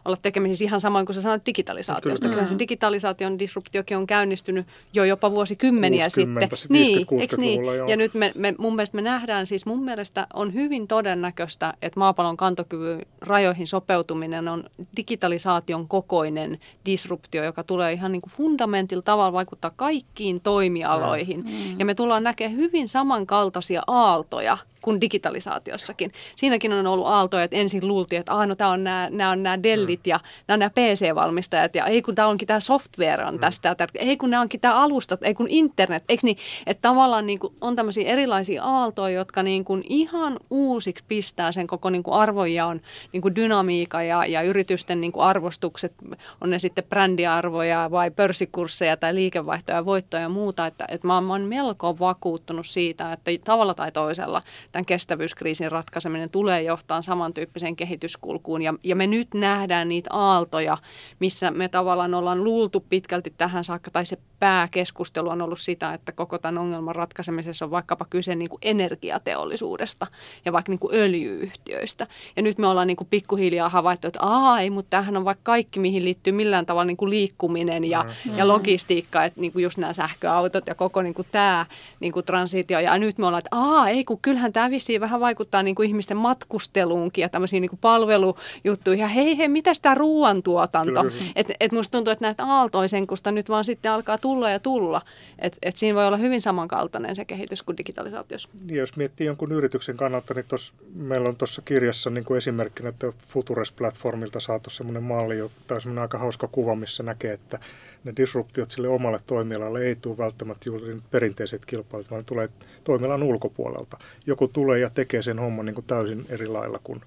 olla 0.06 0.18
tekemisissä 0.22 0.66
ihan 0.66 0.82
samoin 0.82 1.06
kuin 1.06 1.16
sä 1.16 1.22
sanoit 1.22 1.46
digitalisaatiosta. 1.46 2.24
Kyllä, 2.24 2.36
Kyllä 2.36 2.48
se 2.48 2.60
digitalisaation 2.60 3.40
disruptiokin 3.40 3.98
on 3.98 4.08
käynnistynyt 4.08 4.68
jo 4.94 5.04
jopa 5.04 5.32
vuosikymmeniä 5.32 6.08
60, 6.16 6.56
sitten. 6.56 6.78
Niin, 6.78 7.08
niin? 7.38 7.66
Joo. 7.66 7.88
Ja 7.88 7.98
nyt 7.98 8.14
me, 8.14 8.32
me, 8.36 8.56
mun 8.58 8.76
mielestä 8.76 8.96
me 8.96 9.02
nähdään, 9.02 9.48
siis 9.48 9.66
mun 9.66 9.84
mielestä 9.84 10.28
on 10.34 10.54
hyvin 10.54 10.88
todennäköistä, 10.88 11.74
että 11.82 12.00
maapallon 12.00 12.38
kantokyvyn 12.38 13.06
rajoihin 13.22 13.68
sopeutuminen 13.68 14.48
on 14.48 14.64
digitalisaation 14.98 15.88
kokoinen 15.88 16.60
disruptio, 16.86 17.44
joka 17.44 17.64
tulee 17.64 17.94
ihan 17.94 18.12
niin 18.12 18.22
kuin 18.22 18.34
fundamentil 18.34 19.02
tavalla 19.02 19.34
vaikuttaa 19.34 19.72
kaikkiin 19.76 20.42
toimialoihin. 20.42 21.44
Mm. 21.46 21.80
Ja 21.80 21.86
me 21.86 21.96
tullaan 21.96 22.24
näkemään 22.24 22.58
hyvin 22.58 22.88
samankaltaisia 22.88 23.82
aaltoja 23.88 24.58
kuin 24.82 25.02
digitalisaatiossakin. 25.02 26.14
Siinäkin 26.36 26.74
on 26.74 26.88
ollut 26.88 27.08
aaltoja, 27.08 27.44
että 27.44 27.56
ensin 27.56 27.88
luultiin, 27.88 28.20
että 28.20 28.34
ah, 28.34 28.48
no, 28.48 28.56
tämä 28.56 28.70
on 28.70 28.84
nämä, 28.84 29.08
nämä 29.12 29.32
on 29.32 29.44
nämä 29.44 29.64
Dellit 29.92 30.08
ja 30.08 30.20
nämä 30.48 30.58
nämä 30.58 30.70
PC-valmistajat 30.70 31.76
ja 31.76 31.86
ei 31.86 32.02
kun 32.02 32.16
tämä 32.16 32.28
onkin 32.28 32.48
tämä 32.48 32.60
software 32.60 33.26
on 33.26 33.34
mm. 33.34 33.40
tästä, 33.40 33.76
ja 33.80 33.88
ei 33.96 34.18
kun 34.18 34.30
nämä 34.30 34.42
onkin 34.42 34.60
tämä 34.60 34.76
alustat, 34.76 35.24
ei 35.24 35.34
kun 35.34 35.48
internet, 35.50 36.04
eikö 36.10 36.22
niin, 36.24 36.38
että 36.68 36.82
tavallaan 36.82 37.28
niin 37.28 37.40
kuin 37.40 37.54
on 37.62 37.76
tämmöisiä 37.76 38.10
erilaisia 38.10 38.64
aaltoja, 38.64 39.16
jotka 39.16 39.44
niin 39.44 39.66
kuin 39.66 39.84
ihan 39.90 40.40
uusiksi 40.50 41.04
pistää 41.08 41.52
sen 41.52 41.68
koko 41.68 41.90
niin 41.90 42.04
kuin 42.04 42.14
arvojaon 42.14 42.82
niin 43.12 43.22
kuin 43.22 43.36
dynamiikka 43.36 44.04
ja, 44.04 44.26
ja 44.26 44.42
yritysten 44.42 45.02
niin 45.02 45.12
kuin 45.12 45.24
arvostukset, 45.24 45.94
on 46.42 46.50
ne 46.50 46.60
sitten 46.60 46.84
brändiarvoja 46.84 47.92
vai 47.92 48.12
pörssikursseja 48.12 48.98
tai 48.98 49.16
liikevaihtoja, 49.16 49.78
ja 49.78 49.86
voittoja 49.86 50.24
ja 50.24 50.30
muuta, 50.30 50.66
että, 50.68 50.86
että 50.88 51.08
mä, 51.08 51.22
mä 51.22 51.34
oon 51.34 51.42
melko 51.42 52.00
vakuuttunut 52.00 52.68
siitä, 52.68 53.14
että 53.14 53.32
tavalla 53.44 53.74
tai 53.74 53.92
toisella 53.92 54.42
tämän 54.72 54.86
kestävyyskriisin 54.86 55.72
ratkaiseminen 55.72 56.30
tulee 56.30 56.64
johtaa 56.64 57.02
samantyyppiseen 57.02 57.76
kehityskulkuun. 57.76 58.62
Ja, 58.62 58.74
ja 58.84 58.96
me 58.96 59.08
nyt 59.08 59.34
nähdään 59.34 59.81
niitä 59.86 60.10
aaltoja, 60.14 60.78
missä 61.20 61.52
me 61.52 61.70
tavallaan 61.70 62.14
ollaan 62.14 62.44
luultu 62.44 62.86
pitkälti 62.90 63.34
tähän 63.38 63.64
saakka, 63.64 63.92
tai 63.92 64.06
se 64.06 64.18
pääkeskustelu 64.40 65.30
on 65.30 65.42
ollut 65.42 65.60
sitä, 65.60 65.94
että 65.94 66.12
koko 66.12 66.38
tämän 66.38 66.58
ongelman 66.58 66.96
ratkaisemisessa 66.96 67.66
on 67.66 67.72
vaikkapa 67.72 68.06
kyse 68.10 68.36
niin 68.36 68.50
kuin 68.50 68.60
energiateollisuudesta 68.62 70.08
ja 70.46 70.54
vaikka 70.54 70.72
niin 70.72 70.80
kuin 70.80 70.96
öljyyhtiöistä. 70.96 72.08
Ja 72.36 72.42
nyt 72.42 72.58
me 72.58 72.68
ollaan 72.68 72.88
niin 72.88 72.98
kuin 72.98 73.08
pikkuhiljaa 73.12 73.70
havaittu, 73.70 74.08
että 74.08 74.20
aa, 74.22 74.60
ei, 74.60 74.70
mutta 74.70 74.90
tämähän 74.90 75.18
on 75.18 75.26
vaikka 75.26 75.42
kaikki, 75.44 75.80
mihin 75.80 76.06
liittyy 76.06 76.34
millään 76.34 76.66
tavalla 76.66 76.86
niin 76.86 76.98
kuin 76.98 77.10
liikkuminen 77.10 77.84
ja, 77.84 78.06
mm. 78.26 78.38
ja 78.38 78.48
logistiikka, 78.48 79.26
että 79.26 79.42
niin 79.42 79.52
kuin 79.52 79.64
just 79.64 79.78
nämä 79.78 79.94
sähköautot 79.94 80.68
ja 80.68 80.76
koko 80.76 81.02
niin 81.02 81.14
kuin 81.14 81.28
tämä 81.32 81.66
niin 82.00 82.14
kuin 82.14 82.26
transitio. 82.26 82.80
Ja 82.80 82.98
nyt 82.98 83.18
me 83.18 83.26
ollaan, 83.26 83.40
että 83.40 83.56
aa, 83.56 83.90
ei, 83.90 84.04
kun 84.04 84.20
kyllähän 84.22 84.54
tämä 84.54 84.70
vissiin 84.70 85.02
vähän 85.02 85.20
vaikuttaa 85.20 85.64
niin 85.64 85.76
kuin 85.76 85.88
ihmisten 85.88 86.18
matkusteluunkin 86.18 87.22
ja 87.22 87.30
tämmöisiin 87.30 87.62
niin 87.62 87.70
kuin 87.70 87.80
palvelujuttuihin. 87.80 89.02
Ja 89.02 89.08
hei, 89.08 89.38
hei, 89.38 89.48
mitä 89.48 89.71
tämä 89.80 89.96
ruoantuotanto? 89.96 91.06
Että 91.36 91.54
et 91.60 91.72
musta 91.72 91.92
tuntuu, 91.92 92.12
että 92.12 92.26
näitä 92.26 92.46
aaltoisenkusta 92.46 93.32
nyt 93.32 93.50
vaan 93.50 93.66
sitten 93.66 93.92
alkaa 93.92 94.18
tulla 94.18 94.50
ja 94.50 94.60
tulla. 94.60 95.02
Et, 95.40 95.58
et 95.62 95.78
siinä 95.78 95.96
voi 95.96 96.08
olla 96.08 96.18
hyvin 96.18 96.42
samankaltainen 96.42 97.16
se 97.16 97.26
kehitys 97.26 97.64
kuin 97.64 97.78
digitalisaatiossa. 97.78 98.50
Niin, 98.66 98.78
jos 98.78 98.98
miettii 98.98 99.28
jonkun 99.28 99.52
yrityksen 99.52 99.98
kannalta, 99.98 100.34
niin 100.34 100.46
tos, 100.48 100.74
meillä 100.96 101.30
on 101.30 101.36
tuossa 101.36 101.62
kirjassa 101.62 102.10
niin 102.10 102.26
kuin 102.26 102.38
esimerkkinä, 102.38 102.90
että 102.90 103.08
Futures-platformilta 103.08 104.40
saatu 104.40 104.70
semmoinen 104.70 105.04
malli, 105.04 105.36
tai 105.68 105.82
semmoinen 105.82 106.02
aika 106.02 106.18
hauska 106.18 106.48
kuva, 106.48 106.76
missä 106.76 107.04
näkee, 107.04 107.34
että 107.34 107.60
ne 108.04 108.14
disruptiot 108.18 108.72
sille 108.72 108.88
omalle 108.88 109.20
toimialalle 109.28 109.82
ei 109.82 109.96
tule 109.96 110.18
välttämättä 110.18 110.64
juuri 110.66 110.98
perinteiset 111.12 111.66
kilpailut, 111.66 112.12
vaan 112.12 112.26
tulee 112.26 112.50
toimialan 112.84 113.24
ulkopuolelta. 113.24 113.98
Joku 114.26 114.48
tulee 114.48 114.80
ja 114.80 114.90
tekee 114.90 115.22
sen 115.22 115.40
homman 115.40 115.66
niin 115.66 115.76
kuin 115.76 115.86
täysin 115.86 116.26
eri 116.30 116.48
lailla 116.48 116.80
kuin 116.84 117.02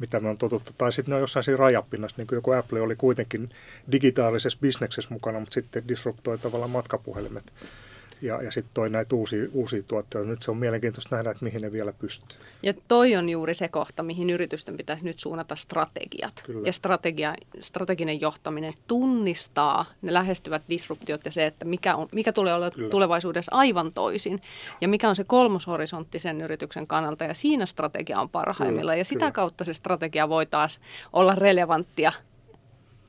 mitä 0.00 0.20
me 0.20 0.28
on 0.28 0.38
totuttu. 0.38 0.72
Tai 0.78 0.92
sitten 0.92 1.10
ne 1.10 1.16
on 1.16 1.20
jossain 1.20 1.44
siinä 1.44 1.56
rajapinnassa, 1.56 2.16
niin 2.16 2.26
kuin 2.26 2.36
joku 2.36 2.52
Apple 2.52 2.80
oli 2.80 2.96
kuitenkin 2.96 3.50
digitaalisessa 3.92 4.58
bisneksessä 4.62 5.14
mukana, 5.14 5.40
mutta 5.40 5.54
sitten 5.54 5.88
disruptoi 5.88 6.38
tavallaan 6.38 6.70
matkapuhelimet 6.70 7.52
ja, 8.22 8.42
ja 8.42 8.52
sitten 8.52 8.74
toi 8.74 8.90
näitä 8.90 9.16
uusia, 9.16 9.46
uusia 9.52 9.82
tuotteita. 9.82 10.28
Nyt 10.28 10.42
se 10.42 10.50
on 10.50 10.56
mielenkiintoista 10.56 11.16
nähdä, 11.16 11.30
että 11.30 11.44
mihin 11.44 11.62
ne 11.62 11.72
vielä 11.72 11.92
pystyy. 11.92 12.38
Ja 12.62 12.74
toi 12.88 13.16
on 13.16 13.28
juuri 13.28 13.54
se 13.54 13.68
kohta, 13.68 14.02
mihin 14.02 14.30
yritysten 14.30 14.76
pitäisi 14.76 15.04
nyt 15.04 15.18
suunnata 15.18 15.56
strategiat. 15.56 16.42
Kyllä. 16.46 16.66
Ja 16.66 16.72
strategia, 16.72 17.34
strateginen 17.60 18.20
johtaminen 18.20 18.72
tunnistaa 18.86 19.84
ne 20.02 20.12
lähestyvät 20.12 20.62
disruptiot 20.68 21.24
ja 21.24 21.30
se, 21.30 21.46
että 21.46 21.64
mikä, 21.64 21.96
on, 21.96 22.08
mikä 22.12 22.32
tulee 22.32 22.54
olla 22.54 22.70
Kyllä. 22.70 22.90
tulevaisuudessa 22.90 23.52
aivan 23.54 23.92
toisin. 23.92 24.42
Ja 24.80 24.88
mikä 24.88 25.08
on 25.08 25.16
se 25.16 25.24
kolmoshorisontti 25.24 26.18
sen 26.18 26.40
yrityksen 26.40 26.86
kannalta. 26.86 27.24
Ja 27.24 27.34
siinä 27.34 27.66
strategia 27.66 28.20
on 28.20 28.28
parhaimmillaan. 28.28 28.98
Ja 28.98 29.04
sitä 29.04 29.18
Kyllä. 29.18 29.32
kautta 29.32 29.64
se 29.64 29.74
strategia 29.74 30.28
voi 30.28 30.46
taas 30.46 30.80
olla 31.12 31.34
relevanttia. 31.34 32.12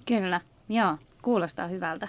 Kyllä, 0.06 0.42
joo. 0.70 0.98
Kuulostaa 1.22 1.68
hyvältä. 1.68 2.08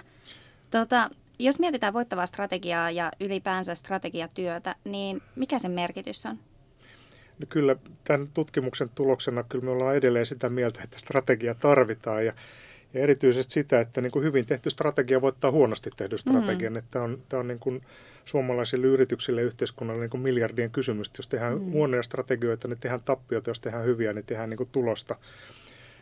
Tota, 0.71 1.09
jos 1.39 1.59
mietitään 1.59 1.93
voittavaa 1.93 2.25
strategiaa 2.25 2.91
ja 2.91 3.11
ylipäänsä 3.19 3.75
strategiatyötä, 3.75 4.75
niin 4.83 5.21
mikä 5.35 5.59
sen 5.59 5.71
merkitys 5.71 6.25
on? 6.25 6.39
No 7.39 7.45
kyllä 7.49 7.75
tämän 8.03 8.27
tutkimuksen 8.33 8.89
tuloksena 8.95 9.43
kyllä 9.43 9.65
me 9.65 9.71
ollaan 9.71 9.95
edelleen 9.95 10.25
sitä 10.25 10.49
mieltä, 10.49 10.79
että 10.83 10.99
strategia 10.99 11.55
tarvitaan 11.55 12.25
ja, 12.25 12.33
ja 12.93 13.01
erityisesti 13.01 13.53
sitä, 13.53 13.79
että 13.79 14.01
niin 14.01 14.11
kuin 14.11 14.25
hyvin 14.25 14.45
tehty 14.45 14.69
strategia 14.69 15.21
voittaa 15.21 15.51
huonosti 15.51 15.89
tehdyn 15.97 16.19
strategian. 16.19 16.73
Mm. 16.73 16.77
Että 16.77 16.91
tämä 16.91 17.05
on, 17.05 17.17
tämä 17.29 17.39
on 17.39 17.47
niin 17.47 17.59
kuin 17.59 17.81
suomalaisille 18.25 18.87
yrityksille 18.87 19.41
ja 19.41 19.47
yhteiskunnalle 19.47 20.01
niin 20.01 20.09
kuin 20.09 20.21
miljardien 20.21 20.71
kysymys. 20.71 21.11
Jos 21.17 21.27
tehdään 21.27 21.53
mm. 21.53 21.71
huonoja 21.71 22.03
strategioita, 22.03 22.67
niin 22.67 22.79
tehdään 22.79 23.03
tappioita. 23.03 23.49
Jos 23.49 23.59
tehdään 23.59 23.85
hyviä, 23.85 24.13
niin 24.13 24.25
tehdään 24.25 24.49
niin 24.49 24.57
kuin 24.57 24.69
tulosta. 24.71 25.15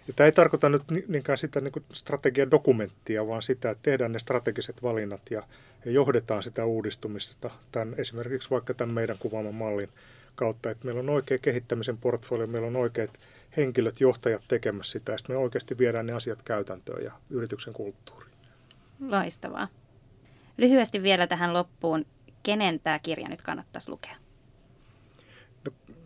Ja 0.08 0.14
tämä 0.14 0.26
ei 0.26 0.32
tarkoita 0.32 0.70
nyt 0.70 0.84
niinkään 1.08 1.38
sitä 1.38 1.62
niin 1.62 1.72
kuin 1.72 1.86
strategian 1.94 2.52
dokumenttia, 2.52 3.28
vaan 3.28 3.42
sitä, 3.42 3.70
että 3.70 3.84
tehdään 3.84 4.12
ne 4.12 4.20
strategiset 4.20 4.84
valinnat 4.84 5.22
ja, 5.30 5.44
ja 5.86 5.92
johdetaan 5.92 6.44
sitä 6.44 6.66
uudistumista 6.66 7.50
tämän, 7.72 7.96
esimerkiksi 7.98 8.50
vaikka 8.50 8.74
tämän 8.74 8.94
meidän 8.94 9.18
kuvaaman 9.20 9.56
mallin 9.56 9.90
kautta, 10.36 10.72
että 10.72 10.86
meillä 10.86 11.00
on 11.00 11.10
oikea 11.10 11.38
kehittämisen 11.38 11.98
portfolio, 11.98 12.48
meillä 12.48 12.68
on 12.68 12.76
oikeat 12.76 13.20
henkilöt, 13.58 14.02
johtajat 14.02 14.44
tekemässä 14.48 14.92
sitä, 14.92 15.18
sitten 15.18 15.36
me 15.36 15.40
oikeasti 15.40 15.78
viedään 15.78 16.08
ne 16.08 16.14
asiat 16.14 16.42
käytäntöön 16.42 17.04
ja 17.04 17.12
yrityksen 17.30 17.74
kulttuuriin. 17.74 18.32
Loistavaa. 19.00 19.68
Lyhyesti 20.58 21.04
vielä 21.04 21.28
tähän 21.28 21.54
loppuun, 21.54 22.06
kenen 22.44 22.80
tämä 22.80 23.00
kirja 23.00 23.30
nyt 23.30 23.42
kannattaisi 23.42 23.92
lukea? 23.92 24.16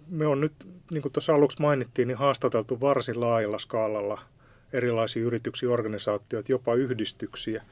Me 0.08 0.28
on 0.28 0.42
nyt, 0.42 0.54
niin 0.92 1.02
kuin 1.02 1.12
tuossa 1.12 1.36
aluksi 1.36 1.62
mainittiin, 1.62 2.08
niin 2.08 2.18
haastateltu 2.18 2.82
varsin 2.82 3.20
laajalla 3.20 3.60
skaalalla 3.60 4.22
erilaisia 4.74 5.24
yrityksiä, 5.24 5.70
organisaatioita, 5.70 6.52
jopa 6.52 6.76
yhdistyksiä. 6.76 7.64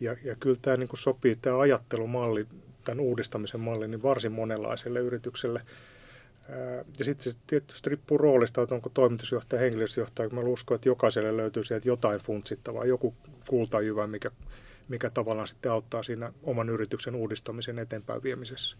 Ja, 0.00 0.16
ja 0.24 0.36
kyllä 0.36 0.56
tämä 0.62 0.76
niin 0.76 0.88
kuin 0.88 1.00
sopii, 1.00 1.36
tämä 1.36 1.58
ajattelumalli, 1.58 2.46
tämän 2.84 3.00
uudistamisen 3.00 3.60
malli, 3.60 3.88
niin 3.88 4.02
varsin 4.02 4.32
monenlaiselle 4.32 5.00
yritykselle. 5.00 5.62
Ja 6.98 7.04
sitten 7.04 7.32
se 7.32 7.38
tietysti 7.46 7.90
riippuu 7.90 8.18
roolista, 8.18 8.62
että 8.62 8.74
onko 8.74 8.90
toimitusjohtaja, 8.94 9.62
henkilöstöjohtaja. 9.62 10.28
Mä 10.28 10.40
uskon, 10.40 10.74
että 10.74 10.88
jokaiselle 10.88 11.36
löytyy 11.36 11.64
sieltä 11.64 11.88
jotain 11.88 12.20
funtsittavaa, 12.20 12.84
joku 12.84 13.14
kultajyvä, 13.48 14.06
mikä, 14.06 14.30
mikä 14.88 15.10
tavallaan 15.10 15.48
sitten 15.48 15.72
auttaa 15.72 16.02
siinä 16.02 16.32
oman 16.42 16.68
yrityksen 16.68 17.14
uudistamisen 17.14 17.78
eteenpäin 17.78 18.22
viemisessä 18.22 18.76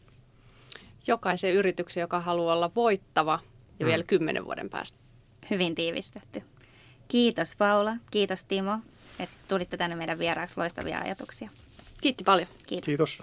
jokaisen 1.07 1.53
yrityksen, 1.55 2.01
joka 2.01 2.21
haluaa 2.21 2.55
olla 2.55 2.71
voittava 2.75 3.39
ja 3.79 3.87
mm. 3.87 3.89
vielä 3.89 4.05
kymmenen 4.05 4.45
vuoden 4.45 4.71
päästä. 4.71 4.99
Hyvin 5.51 5.75
tiivistetty. 5.75 6.43
Kiitos 7.09 7.57
Paula, 7.57 7.97
kiitos 8.11 8.45
Timo, 8.45 8.79
että 9.19 9.35
tulitte 9.49 9.77
tänne 9.77 9.97
meidän 9.97 10.19
vieraaksi 10.19 10.59
loistavia 10.59 10.99
ajatuksia. 10.99 11.51
Kiitti 12.01 12.25
paljon. 12.25 12.49
Kiitos. 12.67 12.87
Kiitos. 12.87 13.23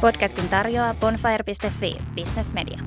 Podcastin 0.00 0.48
tarjoaa 0.48 0.94
bonfire.fi 0.94 1.96
Business 2.14 2.52
Media. 2.52 2.78